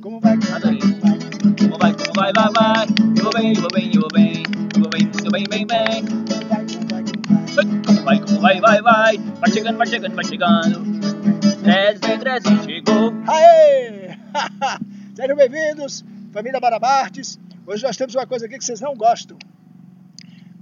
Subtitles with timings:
[0.00, 1.92] Como vai, como vai, como vai?
[1.92, 2.86] Como vai, vai, vai.
[3.18, 4.42] Eu vou bem, eu vou bem, eu vou bem.
[4.74, 6.04] Eu vou bem, muito bem, bem, bem.
[7.84, 8.80] Como vai, como vai, vai?
[8.80, 11.00] Vai, vai, chegando, vai chegando, vai chegando.
[11.62, 13.12] Três vem, chegou.
[13.28, 14.16] Aê!
[15.14, 17.38] Sejam bem-vindos, família Barabartes.
[17.66, 19.36] Hoje nós temos uma coisa aqui que vocês não gostam.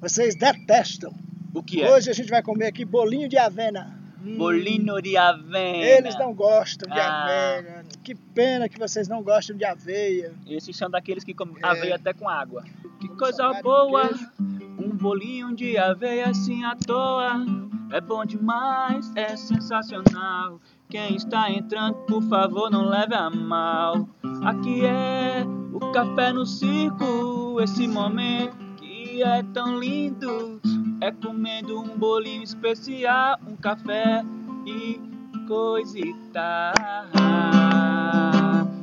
[0.00, 1.14] Vocês detestam.
[1.54, 1.92] O que é?
[1.92, 3.96] Hoje a gente vai comer aqui bolinho de avena.
[4.24, 5.84] Hum, Bolinho de avena.
[5.84, 7.22] Eles não gostam de Ah.
[7.22, 7.77] avena.
[8.08, 10.32] Que pena que vocês não gostam de aveia.
[10.46, 11.66] Esses são daqueles que comem É.
[11.66, 12.64] aveia até com água.
[12.98, 14.08] Que Um coisa boa.
[14.78, 17.44] Um bolinho de aveia assim à toa.
[17.92, 20.58] É bom demais, é sensacional.
[20.88, 24.08] Quem está entrando, por favor, não leve a mal.
[24.42, 27.60] Aqui é o café no circo.
[27.60, 30.58] Esse momento que é tão lindo.
[31.02, 34.24] É comendo um bolinho especial, um café
[34.66, 34.98] e
[35.48, 35.98] coisa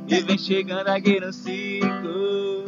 [0.08, 2.66] e vem chegando aqui no circo.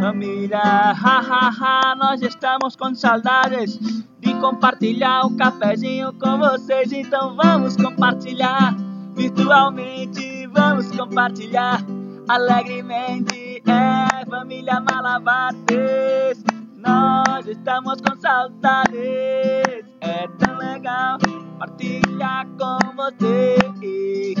[0.00, 3.78] Família, ha ha ha, nós estamos com saudades
[4.18, 6.90] de compartilhar o cafezinho com vocês.
[6.90, 8.74] Então vamos compartilhar
[9.14, 11.80] virtualmente, vamos compartilhar
[12.28, 13.62] alegremente.
[13.66, 16.42] É família Malabares,
[16.86, 19.84] nós estamos com saudades.
[20.00, 21.18] É tão legal
[21.58, 24.36] partilhar com vocês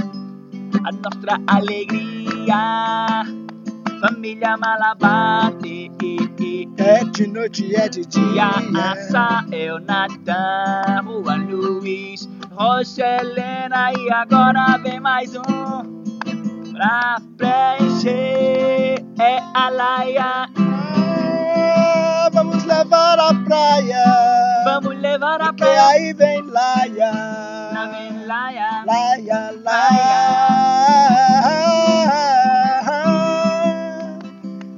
[0.84, 3.24] a nossa alegria.
[4.00, 5.90] Família Malabate,
[6.76, 8.50] É de noite, é de dia.
[8.50, 16.02] Tia Asael, Natan, Juan Luiz, Roselena e agora vem mais um
[16.72, 19.02] pra preencher.
[19.18, 20.46] É a Laia,
[23.56, 24.04] praia.
[24.64, 25.86] vamos levar a praia.
[25.86, 27.12] aí vem Laia.
[27.72, 30.16] Lá vem Laia, Laia, Laia.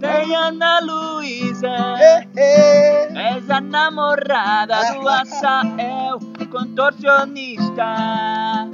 [0.00, 1.74] tem Ana Luísa.
[1.98, 3.34] Eh, eh.
[3.34, 6.18] És a namorada do Asael,
[6.50, 8.68] contorcionista,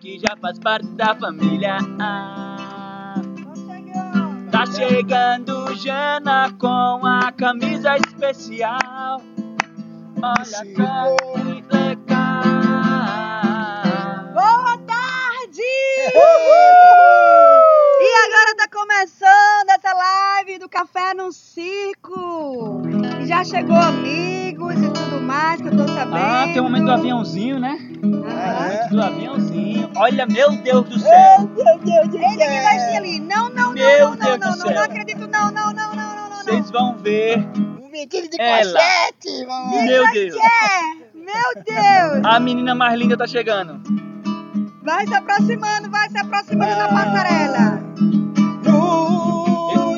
[0.00, 1.76] que já faz parte da família.
[4.50, 9.20] Tá chegando Jana com a camisa especial.
[10.22, 10.62] Olha.
[14.32, 15.62] Boa tarde!
[18.00, 22.82] E agora tá começando essa live do Café no Circo.
[23.20, 26.16] E já chegou amigos e tudo mais que eu tô sabendo.
[26.16, 27.78] Ah, tem o momento do aviãozinho, né?
[28.04, 28.66] Aham.
[28.72, 28.88] É.
[28.88, 29.90] Do aviãozinho.
[29.96, 31.38] Olha, meu Deus do Meu céu.
[31.54, 32.62] Deus, Deus do Ele que céu.
[32.62, 33.18] vai ser ali.
[33.20, 34.74] Não, não, não, Meu não, não, Deus não, não, céu.
[34.74, 36.80] não acredito, não, não, não, não, não, não, Vocês não.
[36.80, 37.44] vão ver.
[37.92, 38.72] Vestido de Ela.
[38.80, 39.84] cochete, mamãe.
[39.84, 40.34] Meu Deus.
[40.34, 40.80] É,
[41.14, 42.24] meu Deus.
[42.24, 43.80] A menina mais linda tá chegando.
[44.82, 47.82] Vai se aproximando, vai se aproximando da passarela.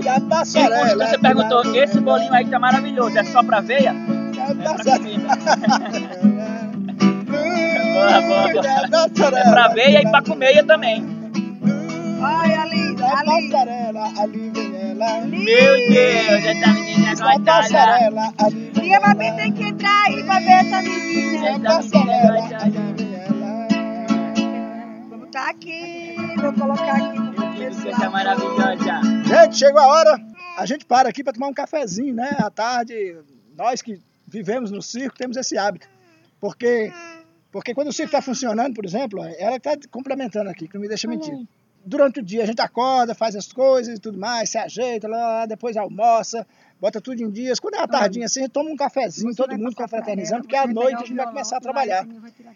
[0.05, 0.77] Da E passarela.
[0.97, 3.93] quando você perguntou, esse bolinho aí tá maravilhoso, é só pra veia?
[3.95, 5.29] Da É pra comida.
[7.95, 8.63] Boa, boa, boa.
[8.91, 9.39] Passarela.
[9.39, 11.05] É pra veia e pra comer também.
[12.21, 13.51] Olha ali, Ali.
[13.51, 15.21] passarela, ali vem ela.
[15.27, 17.63] Meu Deus, essa menina Da coitada.
[17.63, 19.15] passarela, ali vem ela.
[19.15, 21.59] Babi tem que entrar aí pra ver essa menina.
[21.59, 23.69] Da passarela, ali vem ela.
[25.11, 29.25] Vamos tá aqui, vou colocar aqui Meu Deus, é maravilhosa.
[29.25, 30.21] Gente, chegou a hora.
[30.57, 32.37] A gente para aqui para tomar um cafezinho, né?
[32.39, 33.19] À tarde,
[33.57, 35.89] nós que vivemos no circo temos esse hábito.
[36.41, 36.93] Porque,
[37.51, 40.89] porque quando o circo está funcionando, por exemplo, ela está complementando aqui, que não me
[40.89, 41.35] deixa mentir.
[41.87, 45.17] Durante o dia a gente acorda, faz as coisas e tudo mais, se ajeita, lá,
[45.17, 46.47] lá, depois almoça,
[46.81, 47.61] bota tudo em dias.
[47.61, 50.67] Quando é uma tardinha assim, a gente toma um cafezinho, todo mundo confraternizando, porque à
[50.67, 52.07] noite a gente vai começar a trabalhar.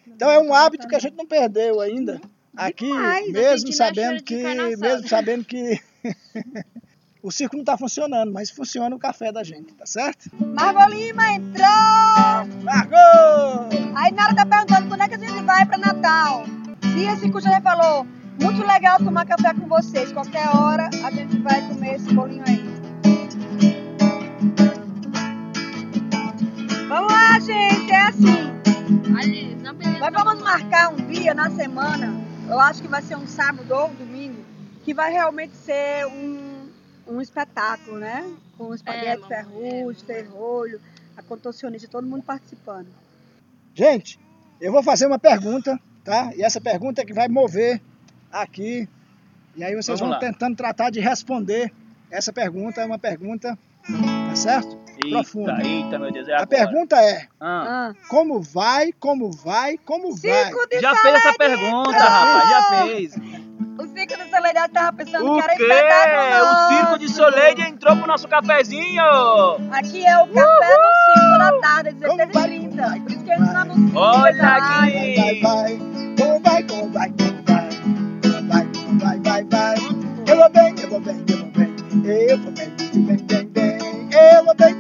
[0.07, 2.21] Então é um hábito que a gente não perdeu ainda.
[2.57, 4.43] Aqui, Demais, mesmo sabendo que,
[4.77, 5.81] mesmo sabendo que
[7.23, 10.31] o circo não está funcionando, mas funciona o café da gente, tá certo?
[10.35, 12.63] Margot Lima entrou!
[12.63, 13.69] Margot!
[13.95, 16.45] Aí Nara tá perguntando quando é que a gente vai pra Natal.
[16.97, 18.07] E esse curso já falou,
[18.41, 20.13] muito legal tomar café com vocês.
[20.13, 22.69] Qualquer hora a gente vai comer esse bolinho aí.
[26.89, 28.59] Vamos lá, gente, é assim.
[29.99, 32.15] Nós vamos marcar um dia na semana,
[32.49, 34.43] eu acho que vai ser um sábado ou um domingo,
[34.85, 36.69] que vai realmente ser um,
[37.07, 38.25] um espetáculo, né?
[38.57, 40.15] Com espaguete, mamãe, ferrugem, é.
[40.15, 40.81] ferrolho,
[41.17, 42.87] a contorcionista, todo mundo participando.
[43.75, 44.19] Gente,
[44.61, 46.33] eu vou fazer uma pergunta, tá?
[46.35, 47.83] E essa pergunta é que vai mover
[48.33, 48.89] aqui.
[49.57, 50.19] E aí vocês Vamos vão lá.
[50.19, 51.73] tentando tratar de responder
[52.11, 52.81] essa pergunta.
[52.81, 53.59] É uma pergunta,
[54.29, 54.79] tá certo?
[55.11, 55.53] Profunda.
[55.53, 56.29] Eita, eita, meu Deus.
[56.29, 57.95] É A pergunta é: Ah, Ah.
[58.09, 60.45] como vai, como vai, como vai?
[60.47, 62.51] Circo de já fez essa pergunta, rapaz.
[62.51, 63.15] Já fez.
[63.79, 65.63] O Circo de Soledade tava pensando O que era quê?
[65.63, 67.09] espetáculo O circo de.
[67.09, 69.03] Soleide entrou pro nosso cafezinho!
[69.71, 72.27] Aqui é o café do circo da tarde, Como vai?
[72.27, 72.97] 16h30.
[72.97, 73.97] E por isso que eles não anunciam.
[74.03, 75.41] Olha Ai, aqui!
[75.41, 75.79] Vai, vai, vai,
[76.19, 77.28] como vai, como vai, como vai,
[79.51, 79.77] vai.
[80.27, 81.75] Eu vou bem, eu vou bem, eu vou bem,
[82.05, 83.79] eu vou bem, bem, bem, bem,
[84.13, 84.78] eu vou bem,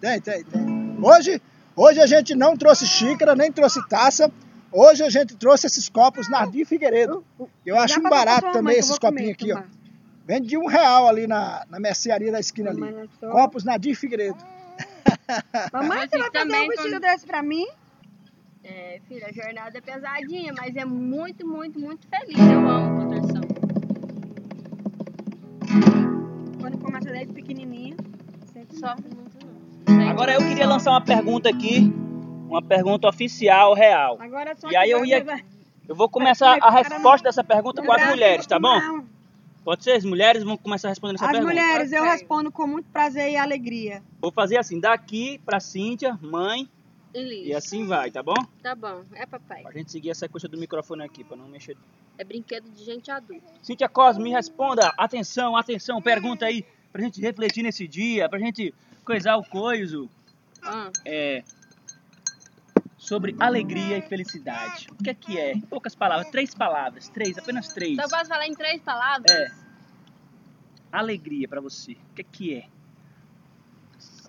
[0.00, 0.98] Tem, tem, tem.
[1.02, 1.40] Hoje,
[1.76, 4.30] hoje a gente não trouxe xícara, nem trouxe taça.
[4.72, 7.24] Hoje a gente trouxe esses copos Nardim Figueiredo.
[7.66, 9.62] Eu acho um barato também esses copinhos aqui, ó.
[10.26, 12.80] Vende de um real ali na, na mercearia da esquina ali.
[13.20, 14.36] Copos Nardim Figueiredo.
[15.72, 17.66] Mamãe, você vai fazer também um vestido quando- desse pra mim?
[18.62, 22.38] É, filha, a jornada é pesadinha, mas é muito, muito, muito feliz.
[22.38, 23.40] Eu amo proteção.
[26.60, 27.96] Quando começa desde pequenininho.
[28.52, 29.29] sempre Sofre muito.
[30.08, 31.92] Agora eu queria lançar uma pergunta aqui,
[32.48, 34.16] uma pergunta oficial, real.
[34.20, 35.24] Agora só E aí eu ia-
[35.88, 39.04] Eu vou começar a resposta dessa pergunta com as mulheres, tá bom?
[39.64, 39.92] Pode ser?
[39.92, 41.52] As mulheres vão começar respondendo essa As pergunta.
[41.52, 44.02] mulheres, eu respondo com muito prazer e alegria.
[44.20, 46.68] Vou fazer assim, daqui pra Cíntia, mãe,
[47.14, 48.34] e assim vai, tá bom?
[48.62, 49.62] Tá bom, é papai.
[49.62, 51.76] Pra gente seguir a sequência do microfone aqui, pra não mexer.
[52.16, 53.42] É brinquedo de gente adulta.
[53.62, 54.92] Cíntia Cosme, me responda.
[54.96, 58.72] Atenção, atenção, pergunta aí pra gente refletir nesse dia, pra gente
[59.04, 60.10] coisar o coiso.
[60.62, 61.42] Ah, É.
[62.98, 64.86] Sobre alegria e felicidade.
[64.92, 65.52] O que é que é?
[65.52, 67.92] Em poucas palavras, três palavras, três, apenas três.
[67.94, 69.32] então eu posso falar em três palavras?
[69.32, 69.50] É.
[70.92, 71.92] Alegria pra você.
[71.92, 72.68] O que é que é?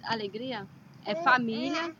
[0.04, 0.68] Alegria?
[1.06, 1.94] É família.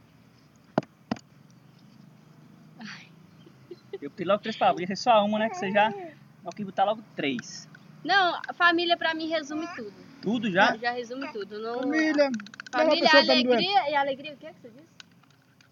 [4.02, 5.50] Eu pedi logo três palavras, ia ser só uma, né?
[5.50, 5.92] Que você já.
[5.92, 7.70] Eu quis botar logo três.
[8.04, 9.94] Não, família pra mim resume tudo.
[10.22, 10.76] Tudo já?
[10.78, 11.60] Já resume tudo.
[11.60, 11.80] Não...
[11.82, 12.30] Família.
[12.72, 15.02] Família, tá alegria e alegria, o que é que você disse?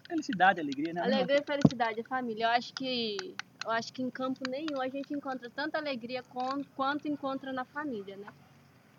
[0.08, 1.00] Felicidade, alegria, né?
[1.00, 2.44] Alegria e felicidade, é família.
[2.44, 6.64] Eu acho que eu acho que em campo nenhum a gente encontra tanta alegria com-
[6.74, 8.26] quanto encontra na família, né?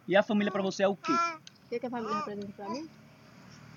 [0.07, 1.12] E a família pra você é o quê?
[1.12, 2.89] O que, que a família representa pra mim?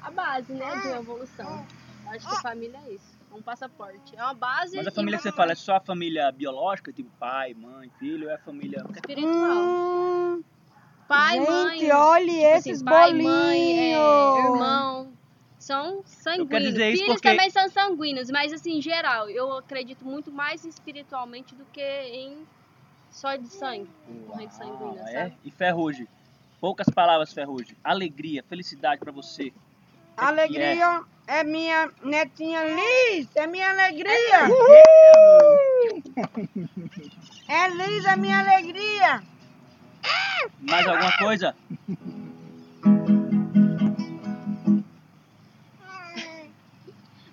[0.00, 1.66] A base, né, de uma evolução.
[2.04, 3.16] Eu acho que a família é isso.
[3.30, 4.16] É um passaporte.
[4.16, 7.10] É uma base Mas a família que você fala é só a família biológica, tipo
[7.18, 8.84] pai, mãe, filho, ou é a família.
[8.94, 10.38] espiritual.
[11.08, 11.92] Pai, gente, mãe.
[11.92, 13.32] olhe tipo esses assim, pai, bolinhos.
[13.32, 13.98] mãe, é,
[14.44, 15.12] irmão.
[15.58, 15.86] São
[16.36, 16.76] Eu quero sanguíneos.
[16.98, 21.64] Filhos porque- também são sanguíneos, mas assim, em geral, eu acredito muito mais espiritualmente do
[21.66, 22.46] que em
[23.10, 23.88] só de sangue.
[24.26, 25.22] Corrente sanguínea, Ah, é?
[25.24, 25.36] sabe?
[25.44, 26.06] E Ferrugem.
[26.60, 27.76] Poucas palavras, Ferrugem.
[27.82, 29.52] Alegria, felicidade pra você.
[30.16, 34.48] É Alegria é minha netinha Liz, é minha alegria.
[37.48, 39.22] É Liz, é minha alegria.
[40.04, 40.48] É?
[40.60, 41.54] Mais alguma coisa?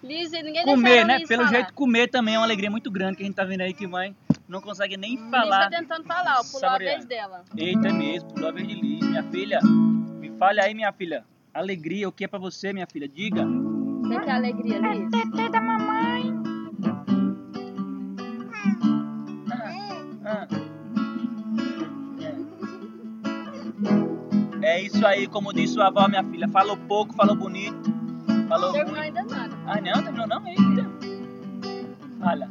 [0.03, 1.19] Liz, ninguém Comer, né?
[1.19, 1.53] Liz Pelo falar.
[1.55, 3.85] jeito, comer também é uma alegria muito grande que a gente tá vendo aí que
[3.85, 4.15] mãe
[4.47, 5.69] não consegue nem Liz falar.
[5.69, 6.93] tá tentando falar, ó, pulou a Saborear.
[6.95, 7.43] vez dela.
[7.55, 8.99] Eita, é mesmo, pulou a vez de Liz.
[9.07, 11.23] Minha filha, me fale aí, minha filha.
[11.53, 13.07] Alegria, o que é pra você, minha filha?
[13.07, 13.45] Diga.
[13.45, 15.09] Você quer alegria, Liz?
[15.13, 16.30] Ah.
[24.93, 26.47] Isso aí, como disse sua avó, minha filha.
[26.47, 27.91] Falou pouco, falou bonito.
[28.47, 29.17] Falou Terminou muito.
[29.17, 29.55] ainda nada.
[29.65, 30.47] Ah, não, terminou não?
[30.47, 30.91] Eita.
[32.23, 32.49] Olha.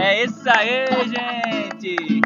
[0.00, 2.20] É isso aí, gente.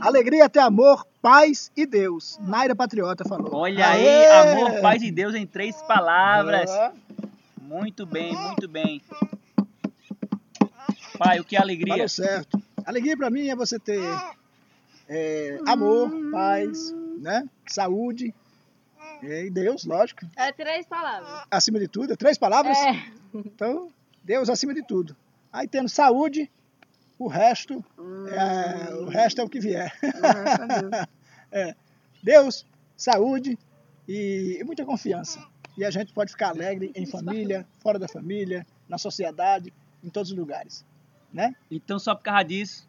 [0.00, 2.38] Alegria, ter amor, paz e Deus.
[2.42, 3.54] Naira Patriota falou.
[3.54, 4.52] Olha aí, Aê!
[4.52, 6.70] amor, paz e Deus em três palavras.
[6.70, 6.92] Ó,
[7.62, 9.00] Muito bem, muito bem.
[11.18, 11.94] Pai, o que é alegria?
[11.94, 12.60] Falou certo.
[12.84, 14.00] Alegria pra mim é você ter
[15.14, 17.48] é, amor, paz, né?
[17.66, 18.34] Saúde.
[19.22, 20.26] E Deus, lógico.
[20.36, 21.46] É três palavras.
[21.50, 22.76] Acima de tudo, é três palavras.
[22.76, 23.12] É.
[23.34, 23.88] Então,
[24.22, 25.16] Deus acima de tudo.
[25.52, 26.50] Aí tendo saúde,
[27.18, 29.92] o resto, Hum, é, o resto é o que vier.
[30.02, 30.10] é
[30.80, 31.06] Deus.
[31.56, 31.72] É,
[32.20, 32.66] Deus,
[32.96, 33.56] saúde
[34.08, 35.40] e, e muita confiança.
[35.78, 40.32] E a gente pode ficar alegre em família, fora da família, na sociedade, em todos
[40.32, 40.84] os lugares.
[41.32, 41.54] Né?
[41.70, 42.88] Então, só por causa disso,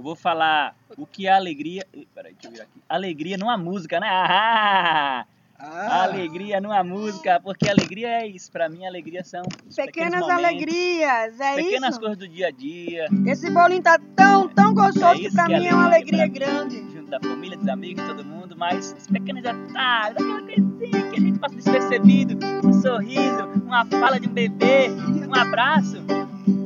[0.00, 1.86] eu vou falar o que é alegria.
[2.14, 2.80] Peraí, deixa eu virar aqui.
[2.88, 4.08] Alegria numa música, né?
[4.08, 5.26] Ah,
[5.62, 8.50] Ah, Alegria numa música, porque alegria é isso.
[8.50, 9.42] Pra mim, alegria são
[9.76, 12.00] Pequenas momentos, alegrias, é pequenas isso?
[12.00, 13.06] coisas do dia a dia.
[13.26, 16.32] Esse bolinho tá tão, tão gostoso É que é mim é uma alegria pra mim.
[16.32, 16.76] grande.
[16.94, 21.20] junto da família, dos amigos, todo mundo, mas os pequenos detalhes, aquela coisinha que a
[21.20, 24.88] gente passa despercebido, um sorriso, uma fala de um bebê,
[25.28, 25.98] um abraço.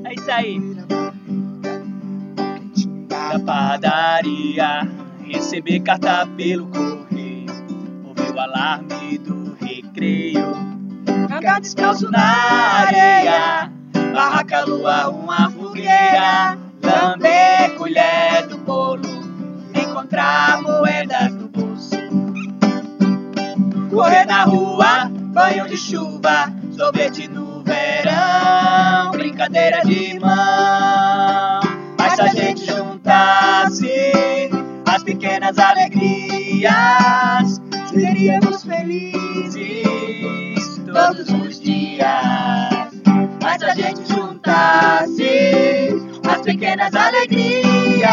[0.05, 0.74] É isso aí.
[3.35, 4.89] Da padaria,
[5.27, 7.51] receber carta pelo correio,
[8.05, 10.55] ouvir o alarme do recreio,
[11.37, 12.21] Andar descalço na
[12.87, 13.73] areia,
[14.13, 19.03] barraca, lua, uma fogueira, lamber colher do bolo,
[19.75, 21.97] encontrar moedas no bolso.
[23.91, 30.14] Correr na rua, banho de chuva, sorvete no verão, brincadeira de
[36.67, 39.85] alegrias, seríamos felizes
[40.93, 42.91] todos os dias.
[43.43, 45.89] Mas se a gente juntasse
[46.29, 48.09] as pequenas alegrias,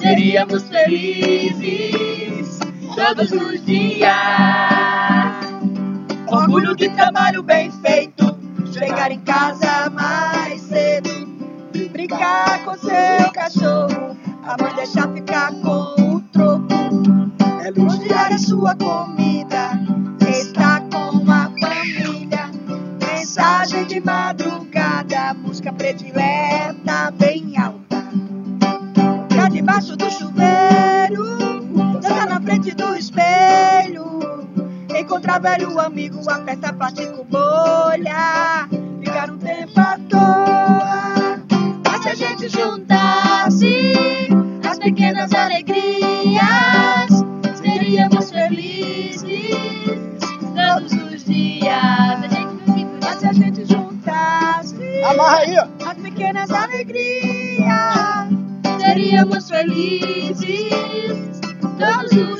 [0.00, 2.58] seríamos felizes
[2.94, 4.08] todos os dias.
[6.26, 8.36] Orgulho de trabalho bem feito,
[8.72, 9.77] chegar em casa
[18.58, 19.70] sua comida,
[20.28, 22.50] estar com a família.
[23.00, 28.02] Mensagem de madrugada, música predileta bem alta.
[29.32, 31.24] Cá debaixo do chuveiro,
[32.02, 34.18] dançar na frente do espelho.
[34.98, 38.68] Encontrar velho amigo, aperta plástico, bolha.
[39.00, 40.47] Ficar um tempo à toa.
[53.38, 57.64] Gente juntasse amarra aí, as pequenas alegrias,
[58.80, 61.40] seríamos felizes.
[61.78, 62.37] Todos os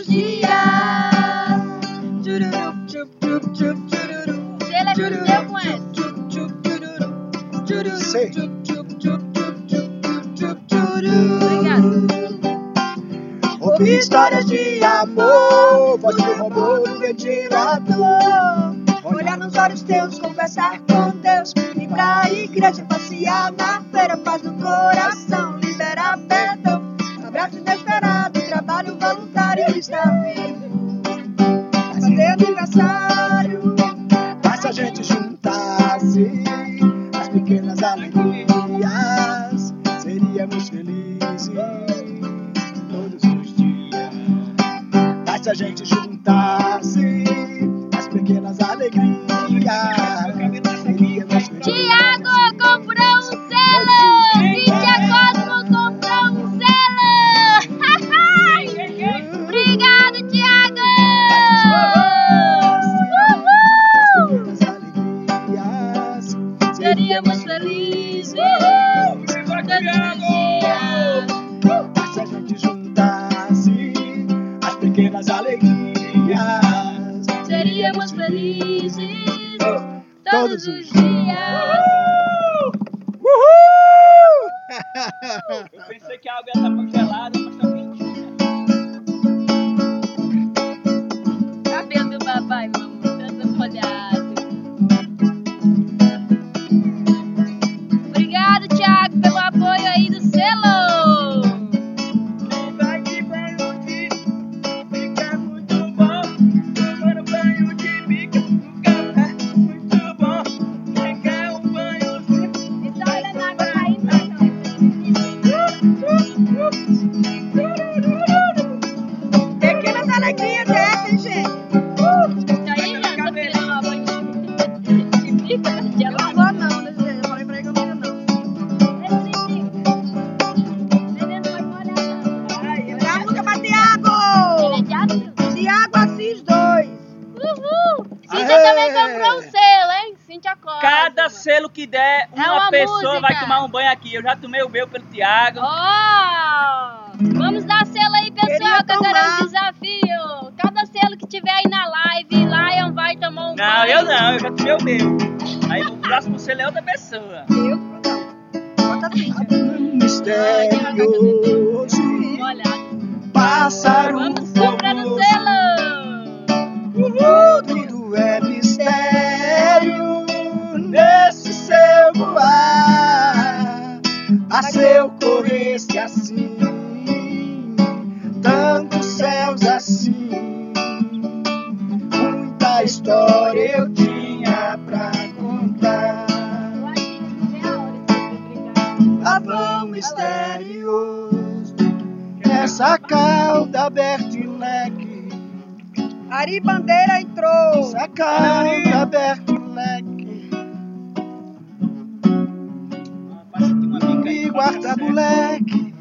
[204.58, 205.94] guarda moleque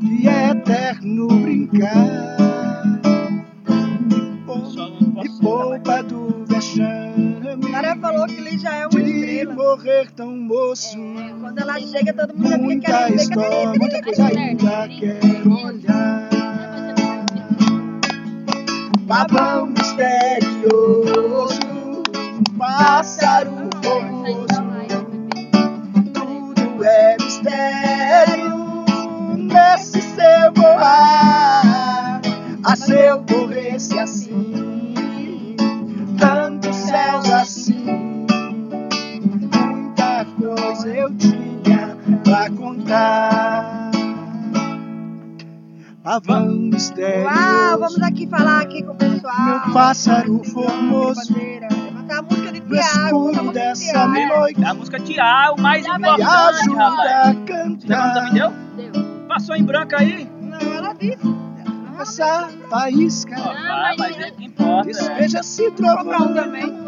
[0.00, 1.96] de eterno brincar.
[4.10, 7.40] E pou- E poupa do O vexame
[7.72, 9.54] cara falou que ele já é uma de estrela.
[9.54, 10.98] morrer tão moço.
[10.98, 13.14] É, quando ela chega, todo mundo já fica Muita querendo ver.
[13.22, 16.30] história, muita coisa ainda quero olhar.
[19.06, 21.60] Babão misterioso,
[22.58, 23.50] pássaro
[23.82, 24.69] é
[27.50, 28.84] mistério
[29.36, 32.20] nesse seu voar,
[32.64, 35.56] a seu correr-se assim,
[36.18, 38.26] tantos céus assim,
[39.64, 43.90] muita coisa eu tinha pra contar.
[46.02, 47.24] Pavão misterioso.
[47.24, 49.44] Uau, vamos aqui falar aqui com o pessoal.
[49.44, 51.32] Meu pássaro formoso.
[51.34, 51.79] Bandeira.
[52.70, 53.04] No Tiago.
[53.04, 54.12] escuro música de dessa Tiago.
[54.38, 57.36] noite, A música Tiago, mais Já me importante, rapaz.
[57.80, 58.50] Você me deu?
[58.76, 58.92] Deu.
[59.28, 60.28] Passou em branco aí?
[60.40, 61.18] Não, ela disse.
[62.00, 64.90] Essa faísca Não, vai, mas é que importa.
[64.90, 66.32] Comprar um trovão.
[66.34, 66.80] também.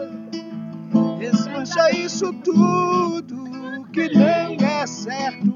[1.18, 3.44] Desmancha isso tudo
[3.92, 5.52] que não é certo.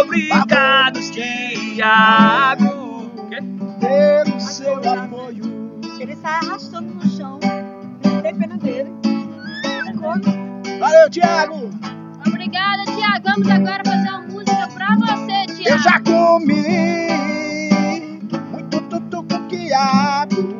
[0.00, 3.10] Obrigado, Tiago.
[3.28, 3.38] Quê?
[3.80, 5.27] Pelo seu apoio.
[6.22, 7.38] Sai arrastando no chão.
[8.04, 8.92] Não tem pena dele.
[10.78, 11.70] Valeu, Thiago!
[12.26, 13.24] Obrigada, Tiago.
[13.24, 15.68] Vamos agora fazer uma música pra você, Tiago.
[15.68, 16.68] Eu já comi
[18.50, 20.56] muito tutu com quiabo.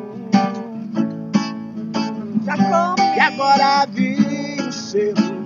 [2.45, 3.15] Já come.
[3.15, 5.39] E agora vi o selo.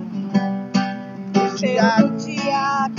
[1.56, 2.94] Thiago, Seu Tiago.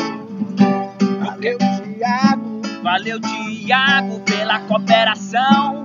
[1.20, 2.62] valeu, Thiago.
[2.84, 5.85] Valeu, Tiago, pela cooperação.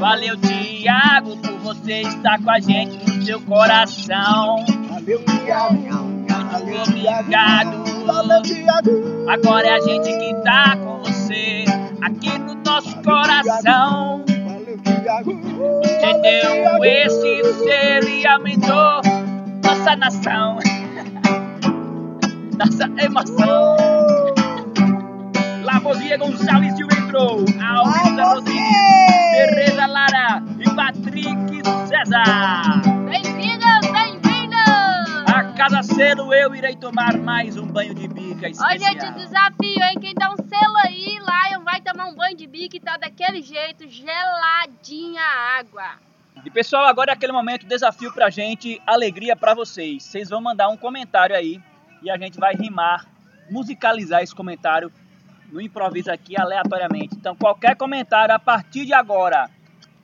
[0.00, 4.64] Valeu, Tiago, por você estar com a gente no seu coração.
[4.88, 6.24] Valeu, Thiago.
[6.50, 8.04] Valeu, Obrigado.
[8.06, 8.90] Valeu, Thiago.
[9.28, 11.64] Agora é a gente que tá com você
[12.02, 14.24] aqui no nosso coração.
[14.26, 15.40] Valeu, Thiago.
[15.82, 19.00] Você deu esse ser e aumentou
[19.64, 20.58] nossa nação.
[22.56, 23.76] Nossa emoção.
[25.64, 28.64] Lavosia Gonçalves Silva Alves Vai Rodrigues!
[29.30, 32.82] Tereza Lara e Patrick César.
[33.08, 35.32] Bem-vindos, bem-vindos!
[35.32, 38.78] A cada cedo eu irei tomar mais um banho de bica especial.
[38.80, 40.00] gente, o desafio, hein?
[40.00, 43.42] Quem dá um selo aí, Lion vai tomar um banho de bico e tá daquele
[43.42, 45.84] jeito, geladinha a água.
[46.44, 50.02] E pessoal, agora é aquele momento, desafio pra gente, alegria pra vocês.
[50.02, 51.60] Vocês vão mandar um comentário aí
[52.02, 53.06] e a gente vai rimar,
[53.48, 54.90] musicalizar esse comentário
[55.54, 57.14] no improviso aqui aleatoriamente.
[57.14, 59.48] Então, qualquer comentário a partir de agora,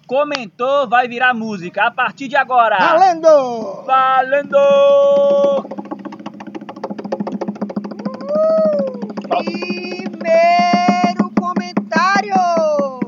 [0.06, 1.86] comentou, vai virar música.
[1.86, 2.78] A partir de agora.
[2.78, 3.82] Valendo!
[3.84, 4.56] Valendo!
[9.26, 13.00] Primeiro comentário.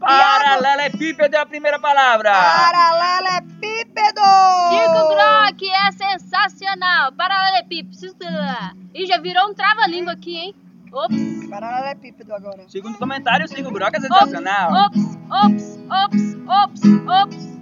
[0.00, 2.32] Paralelepípedo é a primeira palavra.
[2.32, 4.22] Paralelepípedo.
[4.70, 7.12] Chico Grock é sensacional.
[7.12, 8.16] Paralelepípedo.
[8.94, 10.54] E já virou um trava-língua aqui, hein?
[10.92, 12.64] Ops, Paralelepípedo agora.
[12.68, 14.86] Segundo comentário, Sigo Broca é sensacional.
[14.86, 17.58] ops, ops, ops, ops, ops.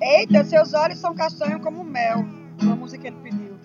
[0.00, 2.24] Eita, seus olhos são castanhos como mel.
[2.62, 3.56] Uma música que ele pediu.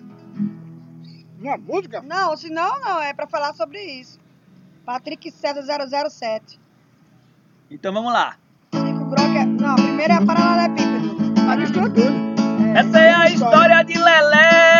[1.40, 2.02] Uma música?
[2.02, 3.00] Não, se não, não.
[3.00, 4.18] É pra falar sobre isso.
[4.84, 5.62] Patrick César
[6.10, 6.60] 007.
[7.70, 8.36] Então vamos lá.
[8.74, 9.44] Chico Brock é...
[9.44, 11.34] Não, primeiro é a paralelepípedo.
[11.34, 12.32] Tá misturando tudo.
[12.76, 14.71] Essa é a história de Lelé.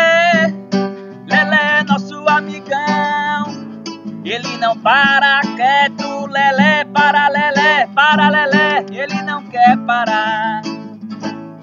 [4.33, 10.63] Ele não para quieto, lelé, para lelé, para lelé, ele não quer parar.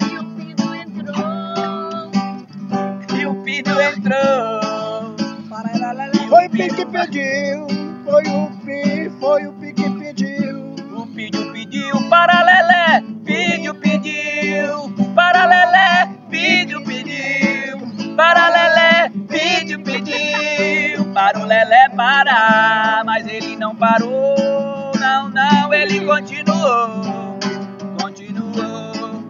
[0.09, 2.11] E o pido entrou,
[3.13, 5.15] e o pido entrou.
[5.49, 7.67] Para, lelé, foi o Pido que pediu,
[8.05, 10.73] foi o Pido, foi o pi que pediu.
[10.95, 20.50] O pido pediu para lelé, pido pediu para lelé, pido pediu para lelé, pido pediu.
[21.61, 27.37] Lelé parar, mas ele não parou, não, não, ele continuou,
[28.01, 29.23] continuou.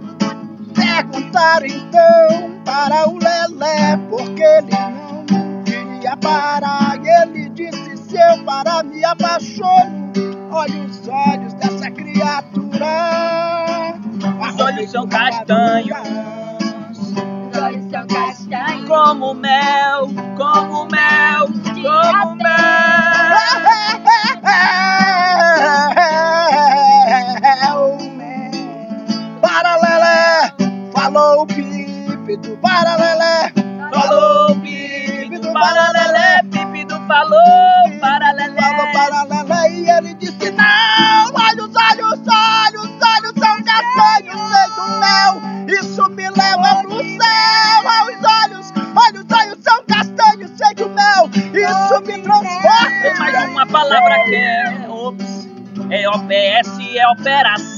[0.74, 6.98] Perguntaram então para o Lelé, porque ele não queria parar.
[7.04, 10.14] E ele disse: Se eu parar, me apaixono.
[10.52, 12.88] Olha os olhos dessa criatura.
[14.40, 16.00] Os olhos são castanhos.
[16.92, 18.88] Os olhos são castanhos.
[18.88, 22.52] Como mel, como mel, como mel.
[29.42, 30.54] Paralelé,
[30.94, 33.52] falou o pipe do Paralelé.
[33.94, 38.62] Falou, pipi do paralelé, pipi do falou, paralelé.
[38.62, 45.42] Falou Paralelé e ele disse: Não, olha os olhos, olhos, olhos são castanhos, feito mel.
[45.68, 46.91] Isso me leva pro
[57.12, 57.71] Operação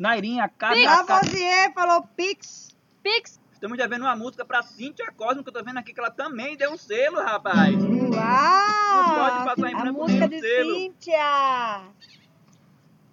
[0.00, 2.74] Nairinha, cada Lavoisier falou Pix.
[3.02, 6.10] Pix, Estamos devendo uma música pra Cíntia Cosmo, que eu tô vendo aqui que ela
[6.10, 7.74] também deu um selo, rapaz.
[7.74, 8.96] Uau!
[8.96, 10.74] Não pode passar em A branco música nenhum de selo.
[10.74, 11.82] Cíntia.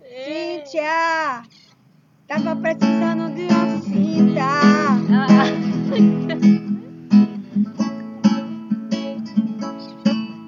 [0.02, 0.64] É.
[0.64, 1.44] Cíntia.
[2.26, 4.44] Tava precisando de uma cinta.
[5.12, 5.44] Ah,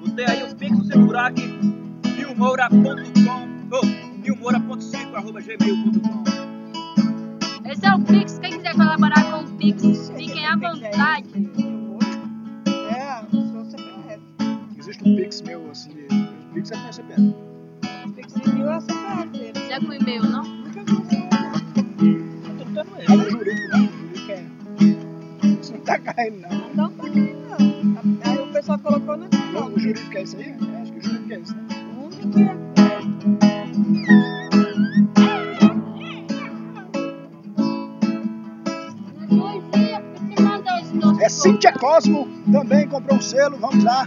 [0.00, 1.38] Botei aí o Pix no seu buraco,
[2.16, 3.20] nilmoura.5
[3.80, 3.99] arroba
[5.40, 6.24] gmail.com.
[7.70, 8.38] Esse é o Pix.
[8.38, 11.28] Quem quiser colaborar com o Pix, fiquem à vontade.
[12.66, 14.20] É, o seu CPF.
[14.78, 17.34] Existe um Pix meu assim, o Pix é com CPF.
[18.16, 19.52] Pix enviou a CPF dele.
[19.54, 20.44] Não é com e-mail, não?
[22.56, 23.84] Eu tô É jurídico, não.
[23.84, 24.34] O jurídico é.
[25.60, 26.40] Isso não tá caindo,
[26.74, 26.92] não.
[28.24, 30.42] Aí o pessoal colocou no Não, O jurídico é isso aí?
[30.44, 31.62] É, acho que o jurídico é isso, né?
[32.02, 32.69] Onde que é?
[41.80, 44.06] Cosmo, também comprou um selo, vamos lá.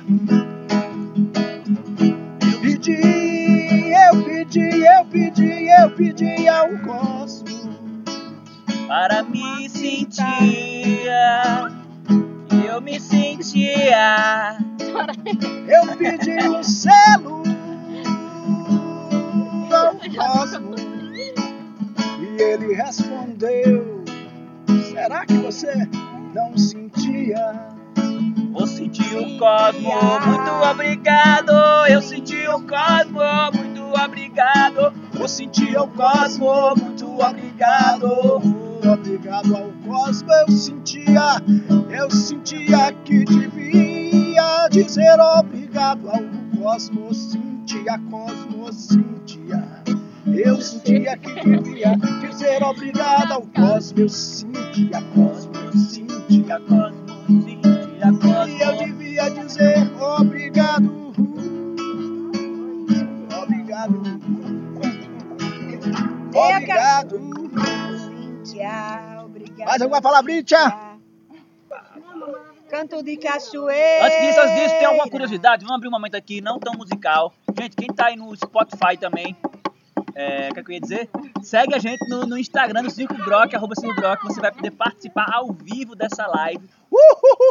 [70.52, 72.54] Alguma palavrinha?
[72.70, 74.06] Canto de cachoeira.
[74.06, 75.64] Antes disso, antes disso, tem alguma curiosidade?
[75.64, 77.32] Vamos abrir um momento aqui, não tão musical.
[77.56, 79.38] Gente, quem tá aí no Spotify também,
[80.16, 81.10] é, o que, é que eu ia dizer?
[81.44, 84.72] Segue a gente no, no Instagram do Circo Brock, arroba Circo Brock, você vai poder
[84.72, 86.68] participar ao vivo dessa live.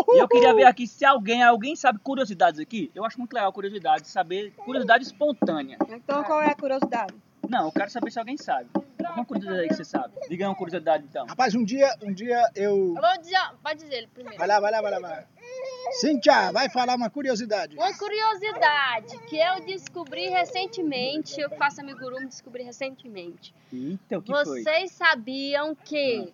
[0.09, 2.90] E eu queria ver aqui se alguém, alguém sabe curiosidades aqui.
[2.94, 5.76] Eu acho muito legal a curiosidade, saber, curiosidade espontânea.
[5.88, 7.14] Então qual é a curiosidade?
[7.48, 8.68] Não, eu quero saber se alguém sabe.
[9.08, 10.14] Alguma curiosidade que você sabe.
[10.28, 11.26] Diga uma curiosidade então.
[11.26, 12.94] Rapaz, um dia, um dia eu.
[12.94, 14.38] Eu vou dizer, pode dizer ele primeiro.
[14.38, 15.24] Vai lá, vai lá, vai lá, vai lá.
[16.00, 17.76] Cíntia, vai falar uma curiosidade.
[17.76, 23.54] Uma curiosidade que eu descobri recentemente, eu que faço amigurumi, descobri recentemente.
[23.72, 24.62] Eita, o que foi?
[24.62, 26.32] Vocês sabiam que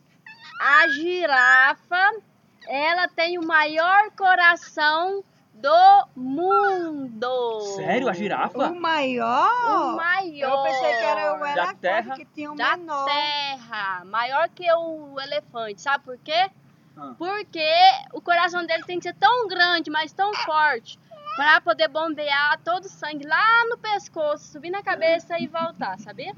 [0.61, 2.22] a girafa,
[2.68, 5.24] ela tem o maior coração
[5.61, 7.61] do mundo.
[7.77, 8.71] Sério, a girafa?
[8.71, 9.92] O maior?
[9.92, 10.51] O maior.
[10.51, 12.14] Eu pensei que era o Da elefante terra?
[12.16, 13.05] que tinha um da menor.
[13.07, 16.51] terra, maior que o elefante, sabe por quê?
[16.97, 17.14] Ah.
[17.18, 17.68] Porque
[18.12, 20.99] o coração dele tem que ser tão grande, mas tão forte,
[21.37, 26.33] para poder bombear todo o sangue lá no pescoço, subir na cabeça e voltar, sabia?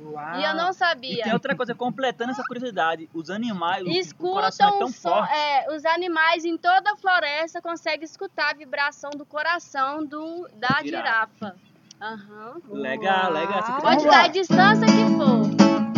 [0.00, 0.38] Uau.
[0.38, 1.24] E eu não E sabia.
[1.24, 4.92] tem outra coisa, completando essa curiosidade, os animais, o- o Escutam coração é tão o
[4.92, 5.32] som- forte.
[5.34, 10.78] é, os animais em toda a floresta conseguem escutar a vibração do coração do, da
[10.82, 11.30] girafa.
[11.46, 11.56] girafa.
[12.00, 12.60] Aham.
[12.68, 13.62] Legal, legal.
[13.70, 13.80] Uau.
[13.80, 15.44] Pode dar a distância que for.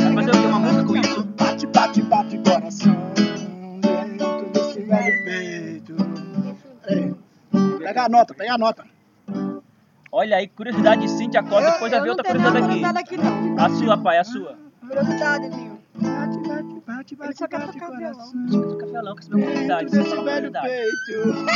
[0.05, 0.47] Vai fazer o quê?
[0.47, 1.25] Uma música com isso?
[1.25, 3.13] Bate, bate, bate coração
[3.81, 5.97] dentro desse velho peito.
[7.79, 8.85] Pega a nota, pega a nota.
[10.11, 13.15] Olha aí, curiosidade de Cintia Costa, depois eu ver não outra curiosidade aqui.
[13.15, 13.59] aqui não.
[13.65, 14.57] A sua, pai, a sua.
[14.81, 15.79] Curiosidade, Ninho.
[15.95, 19.87] Bate, bate, bate, Ele bate, só quer bate tocar violão, que é uma curiosidade.
[19.87, 20.69] É desse uma velho curiosidade.
[20.69, 21.47] peito.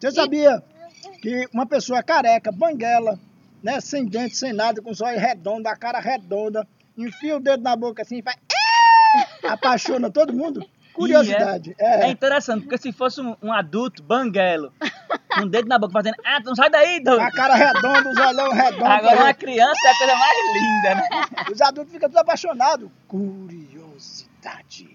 [0.00, 0.62] Você sabia
[1.22, 3.18] que uma pessoa careca, banguela,
[3.62, 7.62] né, sem dente, sem nada, com os olhos redondos, a cara redonda, enfia o dedo
[7.62, 8.36] na boca assim e faz...
[9.44, 10.64] Apaixona todo mundo?
[10.94, 11.74] Curiosidade.
[11.78, 12.10] É É.
[12.10, 14.72] interessante, porque se fosse um, um adulto banguelo,
[15.38, 17.20] um dedo na boca fazendo, ah, tu não sai daí, doido.
[17.20, 18.82] A cara redonda, os olhão redondos.
[18.82, 21.08] Agora uma criança é a coisa mais linda, né?
[21.52, 22.90] Os adultos ficam todos apaixonados.
[23.08, 24.88] Curiosidade.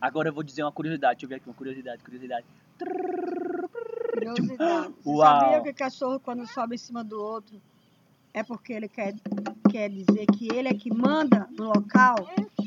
[0.00, 2.44] Agora eu vou dizer uma curiosidade, deixa eu ver aqui uma curiosidade, curiosidade.
[4.12, 4.94] Curiosidade.
[5.02, 5.40] Você Uau.
[5.40, 7.60] sabia que cachorro, quando sobe em cima do outro,
[8.32, 9.14] é porque ele quer,
[9.70, 12.16] quer dizer que ele é que manda no local?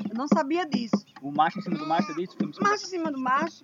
[0.09, 1.05] Eu não sabia disso.
[1.21, 2.35] O macho em cima do macho, você disse?
[2.59, 3.63] Macho em cima do macho,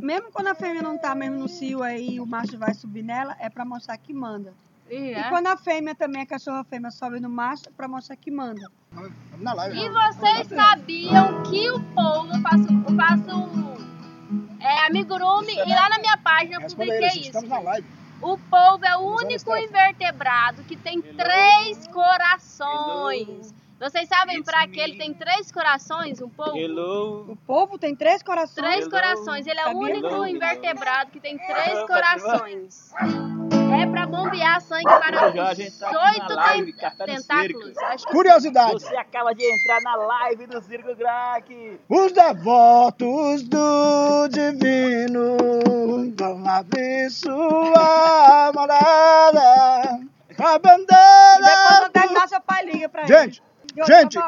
[0.00, 3.36] mesmo quando a fêmea não tá mesmo no cio aí, o macho vai subir nela,
[3.40, 4.52] é pra mostrar que manda.
[4.90, 8.16] E, E quando a fêmea também, a cachorra fêmea sobe no macho, é pra mostrar
[8.16, 8.70] que manda.
[8.92, 9.78] Vamos na live.
[9.78, 13.74] E vocês sabiam que o povo, eu faço, eu faço
[14.60, 17.28] é, amigurumi e lá na minha página eu publiquei gente, isso.
[17.28, 17.86] estamos na live.
[18.22, 23.54] O polvo é o único invertebrado que tem três corações.
[23.80, 26.56] Vocês sabem pra que ele tem três corações, um polvo?
[26.56, 27.26] Hello.
[27.32, 28.54] O povo tem três corações.
[28.54, 28.90] Três Hello.
[28.90, 29.46] corações.
[29.46, 30.26] Ele é o Sabia único não?
[30.26, 32.92] invertebrado que tem três Hello, corações.
[33.80, 35.62] É pra bombear sangue para tá os live,
[36.66, 37.72] oito Café no tentáculos.
[38.06, 38.72] Que Curiosidade.
[38.74, 41.80] Você acaba de entrar na live do Circo Crack.
[41.88, 45.36] Os devotos do divino
[46.16, 49.98] vão abrir sua morada a
[50.30, 52.28] E depois bandeira.
[52.28, 53.08] seu pai liga pra ele.
[53.12, 53.53] Gente, E outra,
[53.86, 54.18] gente,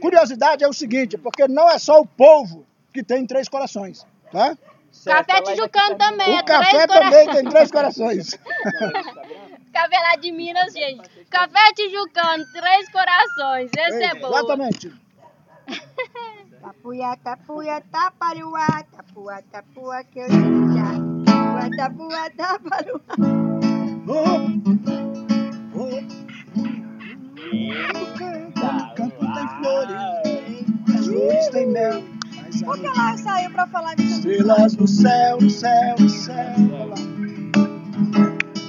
[0.00, 4.56] curiosidade é o seguinte, porque não é só o povo que tem três corações, tá?
[5.04, 7.10] Café Tijucano também, é O café três corações.
[7.10, 8.30] também tem três corações.
[9.72, 11.08] Café lá de Minas, gente.
[11.30, 13.70] Café Tijucano, três corações.
[13.76, 14.28] Esse é bom.
[14.28, 14.92] Exatamente.
[16.60, 20.92] Tapuia, tapuia, tapariuá, tapua, tapua, que eu já.
[21.24, 23.69] Tapua, tapua, taparuá.
[34.50, 36.54] Estrelas no céu, no céu, no céu.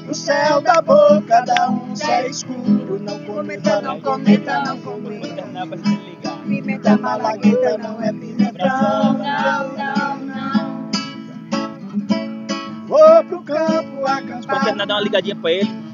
[0.06, 3.00] No céu da boca da onça é escuro.
[3.02, 5.44] Não cometa, não cometa, não cometa.
[6.46, 9.14] Pimenta malagueta não é pimentão.
[9.14, 10.92] Não, não, não.
[12.88, 14.64] Vou pro campo acampar.
[14.64, 15.91] terminar, dar uma ligadinha pra ele.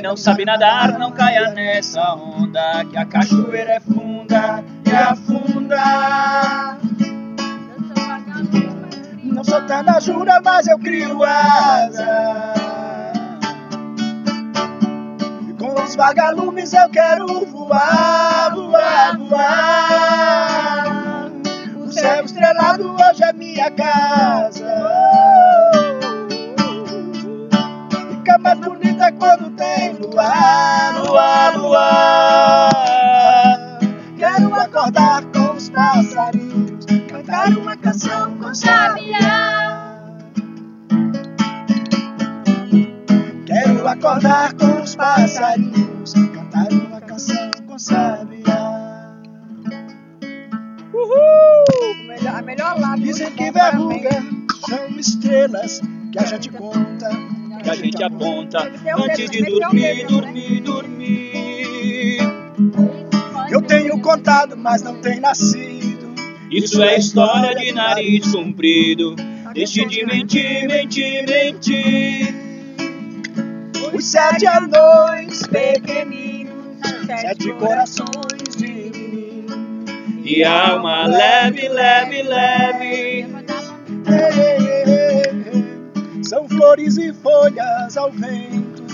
[0.00, 2.86] Quem não sabe nadar, não caia nessa onda.
[2.86, 6.78] Que a cachoeira é funda E afunda.
[7.94, 8.64] Mas crio
[9.22, 12.54] Não sou tanajura, mas eu crio asa.
[15.58, 17.26] Com os vagalumes eu quero
[64.80, 66.14] mas não tem nascido.
[66.50, 69.14] Isso é história de nariz comprido.
[69.52, 72.34] Deixe de mentir, mentir, mentir.
[73.92, 76.52] Os sete anões, Pequeninos,
[77.06, 79.46] sete corações de mim.
[80.24, 83.26] E alma leve, leve, leve.
[86.22, 88.84] São flores e folhas ao vento,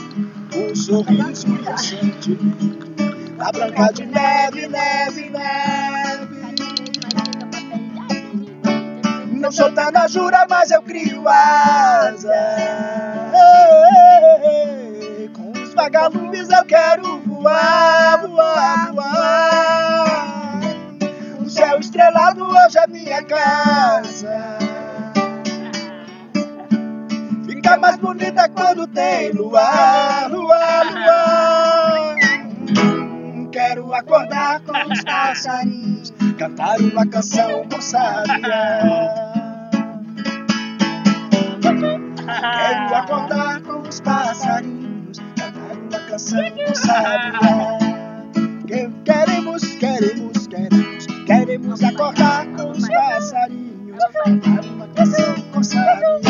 [0.54, 3.05] o sorriso e o sentimento
[3.36, 6.36] da branca de neve, neve, neve.
[9.32, 9.70] Não sou
[10.08, 12.32] jura, mas eu crio asa.
[15.34, 20.60] Com os vagalumes eu quero voar, voar, voar.
[21.40, 24.58] O céu estrelado hoje é minha casa.
[27.44, 31.85] Fica mais bonita quando tem luar, luar, luar.
[33.56, 37.80] Quero acordar com os passarinhos, cantar uma canção com.
[41.62, 46.74] Quero acordar com os passarinhos, cantar uma canção com.
[48.66, 56.20] Que- Queremos, queremos, queremos, queremos acordar com os passarinhos, cantar uma canção com sábia.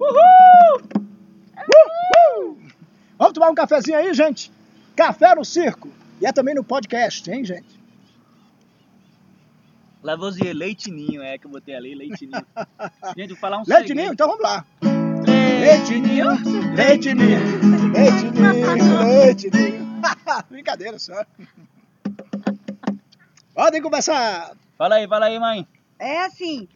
[0.00, 0.82] Uhul!
[3.18, 4.52] Vamos tomar um cafezinho aí, gente?
[4.94, 5.90] Café no circo.
[6.20, 7.78] E é também no podcast, hein, gente?
[10.02, 12.30] Lavoisier, leitinho, é que eu botei ali, leitinho.
[13.16, 13.94] Gente, vou falar um segredo.
[13.94, 14.64] ninho, então vamos lá.
[15.60, 16.26] Leite ninho,
[16.76, 17.40] leite ninho.
[20.48, 21.24] Brincadeira só.
[23.52, 24.56] Podem começar.
[24.76, 25.66] Fala aí, fala aí, mãe.
[25.98, 26.68] É assim,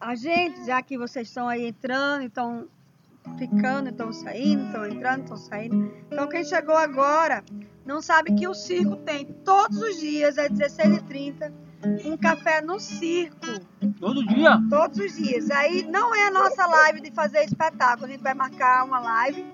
[0.00, 2.66] a gente, já que vocês estão aí entrando, estão
[3.38, 5.92] ficando, estão saindo, estão entrando, estão saindo.
[6.10, 7.44] Então quem chegou agora
[7.84, 11.52] não sabe que o circo tem todos os dias, às 16h30,
[12.04, 13.46] um café no circo.
[13.98, 14.58] Todo dia.
[14.70, 15.50] Todos os dias.
[15.50, 18.06] Aí não é a nossa live de fazer espetáculo.
[18.06, 19.44] A gente vai marcar uma live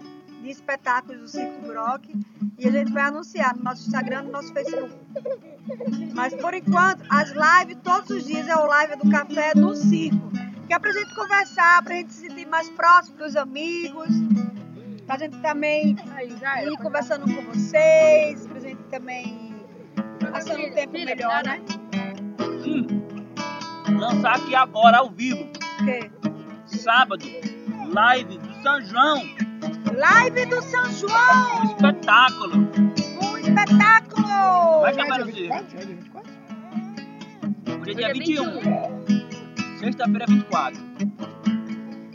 [0.42, 2.04] de espetáculos do Circo Brock
[2.58, 4.94] e a gente vai anunciar no nosso Instagram e no nosso Facebook.
[6.14, 10.30] Mas por enquanto, as lives todos os dias é o live do café no circo.
[10.66, 14.08] Que é pra gente conversar, pra gente se mais próximo dos amigos,
[15.06, 15.96] pra gente também
[16.64, 19.54] ir conversando com vocês, pra gente também
[20.32, 21.60] passando um tempo melhor, né?
[22.66, 22.86] Hum.
[23.98, 25.46] Lançar aqui agora, ao vivo.
[25.78, 26.10] Porque
[26.66, 27.24] Sábado,
[27.92, 29.22] live do São João.
[29.96, 31.64] live do São Um João!
[31.64, 32.56] espetáculo.
[33.22, 34.80] Um espetáculo!
[34.82, 35.80] Vai Hoje é acabar dia no 24?
[35.80, 36.22] circo.
[37.80, 38.60] Hoje é dia 24?
[38.60, 39.78] Hoje é dia 21.
[39.78, 40.78] Sexta-feira, 24.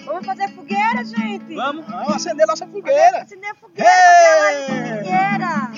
[0.05, 1.55] Vamos fazer fogueira, gente?
[1.55, 1.85] Vamos?
[1.85, 3.21] Vamos acender nossa Vamos fogueira.
[3.21, 5.71] acender a fogueira, fazer a live de fogueira.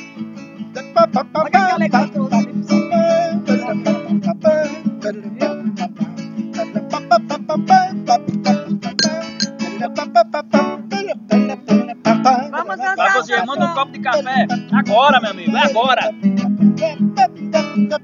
[1.36, 2.46] Olha que legal trouxe.
[12.52, 14.48] Vamos dançar Vai você, manda um copo de café.
[14.72, 16.02] Agora, meu amigo, é agora.